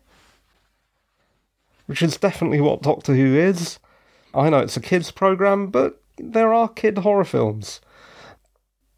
which 1.85 2.01
is 2.01 2.17
definitely 2.17 2.61
what 2.61 2.81
Doctor 2.81 3.13
Who 3.13 3.35
is. 3.35 3.79
I 4.33 4.49
know 4.49 4.59
it's 4.59 4.77
a 4.77 4.81
kids' 4.81 5.11
program, 5.11 5.67
but 5.67 6.01
there 6.17 6.53
are 6.53 6.69
kid 6.69 6.99
horror 6.99 7.25
films. 7.25 7.81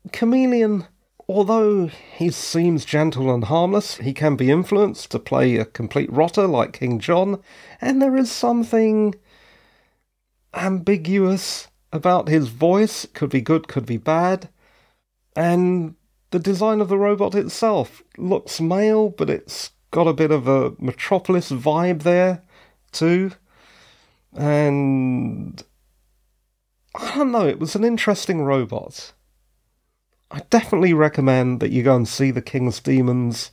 Kamelion, 0.10 0.88
although 1.28 1.88
he 1.88 2.30
seems 2.30 2.86
gentle 2.86 3.34
and 3.34 3.46
harmless, 3.46 3.98
he 3.98 4.14
can 4.14 4.36
be 4.36 4.52
influenced 4.52 5.12
to 5.12 5.20
play 5.20 5.58
a 5.58 5.66
complete 5.66 6.12
rotter 6.12 6.48
like 6.48 6.74
King 6.74 7.00
John, 7.00 7.42
and 7.80 8.02
there 8.02 8.18
is 8.18 8.32
something 8.32 9.16
ambiguous 10.54 11.68
about 11.92 12.28
his 12.28 12.48
voice. 12.50 13.08
Could 13.14 13.30
be 13.30 13.42
good, 13.42 13.68
could 13.68 13.86
be 13.86 13.98
bad. 13.98 14.50
And 15.36 15.96
the 16.32 16.40
design 16.40 16.82
of 16.82 16.90
the 16.90 16.98
robot 16.98 17.36
itself 17.36 18.04
looks 18.18 18.60
male, 18.60 19.10
but 19.10 19.30
it's 19.30 19.72
got 19.92 20.08
a 20.08 20.14
bit 20.14 20.32
of 20.32 20.48
a 20.48 20.74
Metropolis 20.80 21.52
vibe 21.52 22.04
there, 22.04 22.42
too. 22.92 23.32
And 24.36 25.64
I 26.96 27.16
don't 27.16 27.32
know, 27.32 27.48
it 27.48 27.60
was 27.60 27.76
an 27.76 27.84
interesting 27.84 28.42
robot. 28.42 29.14
I 30.32 30.40
definitely 30.50 30.94
recommend 30.94 31.60
that 31.60 31.72
you 31.72 31.84
go 31.84 31.96
and 31.96 32.08
see 32.08 32.32
The 32.32 32.42
King's 32.42 32.80
Demons 32.80 33.52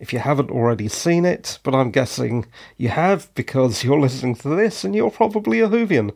if 0.00 0.14
you 0.14 0.18
haven't 0.18 0.50
already 0.50 0.88
seen 0.88 1.26
it, 1.26 1.58
but 1.62 1.74
I'm 1.74 1.90
guessing 1.90 2.46
you 2.78 2.88
have 2.88 3.32
because 3.34 3.84
you're 3.84 4.00
listening 4.00 4.34
to 4.36 4.48
this 4.48 4.82
and 4.82 4.96
you're 4.96 5.10
probably 5.10 5.60
a 5.60 5.68
Whovian. 5.68 6.12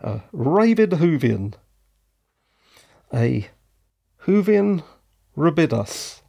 A 0.00 0.22
rabid 0.32 0.90
Whovian. 0.90 1.54
A 3.12 3.48
Whovian 4.24 4.84
rabidus. 5.36 6.22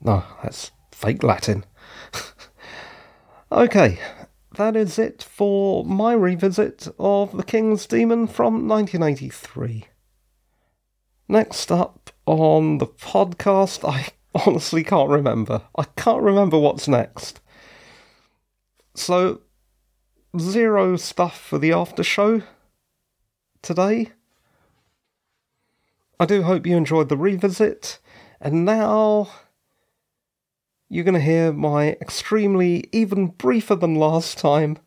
No, 0.00 0.24
that's 0.42 0.70
fake 0.90 1.22
Latin. 1.22 1.64
okay, 3.52 3.98
that 4.56 4.76
is 4.76 4.98
it 4.98 5.22
for 5.22 5.84
my 5.84 6.12
revisit 6.12 6.88
of 6.98 7.36
The 7.36 7.44
King's 7.44 7.86
Demon 7.86 8.26
from 8.26 8.66
1983. 8.66 9.86
Next 11.28 11.70
up 11.70 11.99
on 12.30 12.78
the 12.78 12.86
podcast, 12.86 13.88
I 13.88 14.08
honestly 14.46 14.84
can't 14.84 15.10
remember. 15.10 15.62
I 15.76 15.84
can't 15.96 16.22
remember 16.22 16.58
what's 16.58 16.86
next. 16.86 17.40
So, 18.94 19.40
zero 20.38 20.96
stuff 20.96 21.40
for 21.40 21.58
the 21.58 21.72
after 21.72 22.02
show 22.02 22.42
today. 23.62 24.10
I 26.18 26.26
do 26.26 26.42
hope 26.42 26.66
you 26.66 26.76
enjoyed 26.76 27.08
the 27.08 27.16
revisit, 27.16 27.98
and 28.40 28.64
now 28.64 29.30
you're 30.88 31.04
going 31.04 31.14
to 31.14 31.20
hear 31.20 31.52
my 31.52 31.92
extremely, 32.00 32.88
even 32.92 33.28
briefer 33.28 33.74
than 33.74 33.94
last 33.94 34.38
time, 34.38 34.78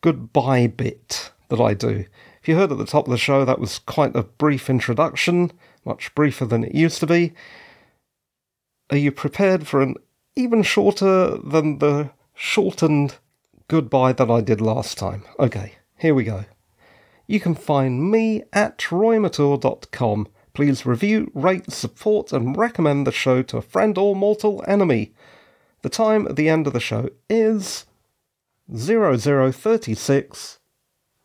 goodbye 0.00 0.68
bit 0.68 1.32
that 1.48 1.60
I 1.60 1.74
do. 1.74 2.04
If 2.40 2.48
you 2.48 2.56
heard 2.56 2.72
at 2.72 2.78
the 2.78 2.86
top 2.86 3.06
of 3.06 3.10
the 3.10 3.18
show, 3.18 3.44
that 3.44 3.58
was 3.58 3.80
quite 3.80 4.14
a 4.14 4.22
brief 4.22 4.70
introduction, 4.70 5.52
much 5.84 6.14
briefer 6.14 6.44
than 6.44 6.64
it 6.64 6.74
used 6.74 7.00
to 7.00 7.06
be. 7.06 7.32
Are 8.90 8.96
you 8.96 9.12
prepared 9.12 9.66
for 9.66 9.80
an 9.82 9.94
even 10.36 10.62
shorter 10.62 11.38
than 11.38 11.78
the 11.78 12.10
shortened 12.34 13.16
goodbye 13.68 14.12
that 14.14 14.30
I 14.30 14.40
did 14.40 14.60
last 14.60 14.98
time? 14.98 15.24
Okay, 15.38 15.74
here 15.96 16.14
we 16.14 16.24
go. 16.24 16.44
You 17.26 17.38
can 17.38 17.54
find 17.54 18.10
me 18.10 18.42
at 18.52 18.78
roymature.com. 18.78 20.28
Please 20.52 20.84
review, 20.84 21.30
rate, 21.32 21.70
support, 21.70 22.32
and 22.32 22.56
recommend 22.56 23.06
the 23.06 23.12
show 23.12 23.42
to 23.42 23.56
a 23.58 23.62
friend 23.62 23.96
or 23.96 24.16
mortal 24.16 24.64
enemy. 24.66 25.12
The 25.82 25.88
time 25.88 26.26
at 26.26 26.34
the 26.36 26.48
end 26.48 26.66
of 26.66 26.72
the 26.72 26.80
show 26.80 27.08
is 27.28 27.86
0036 28.74 30.58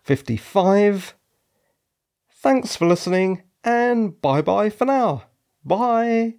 55. 0.03 1.15
Thanks 2.29 2.75
for 2.75 2.85
listening, 2.85 3.41
and 3.65 4.19
bye 4.21 4.41
bye 4.41 4.69
for 4.69 4.85
now. 4.85 5.23
Bye. 5.63 6.35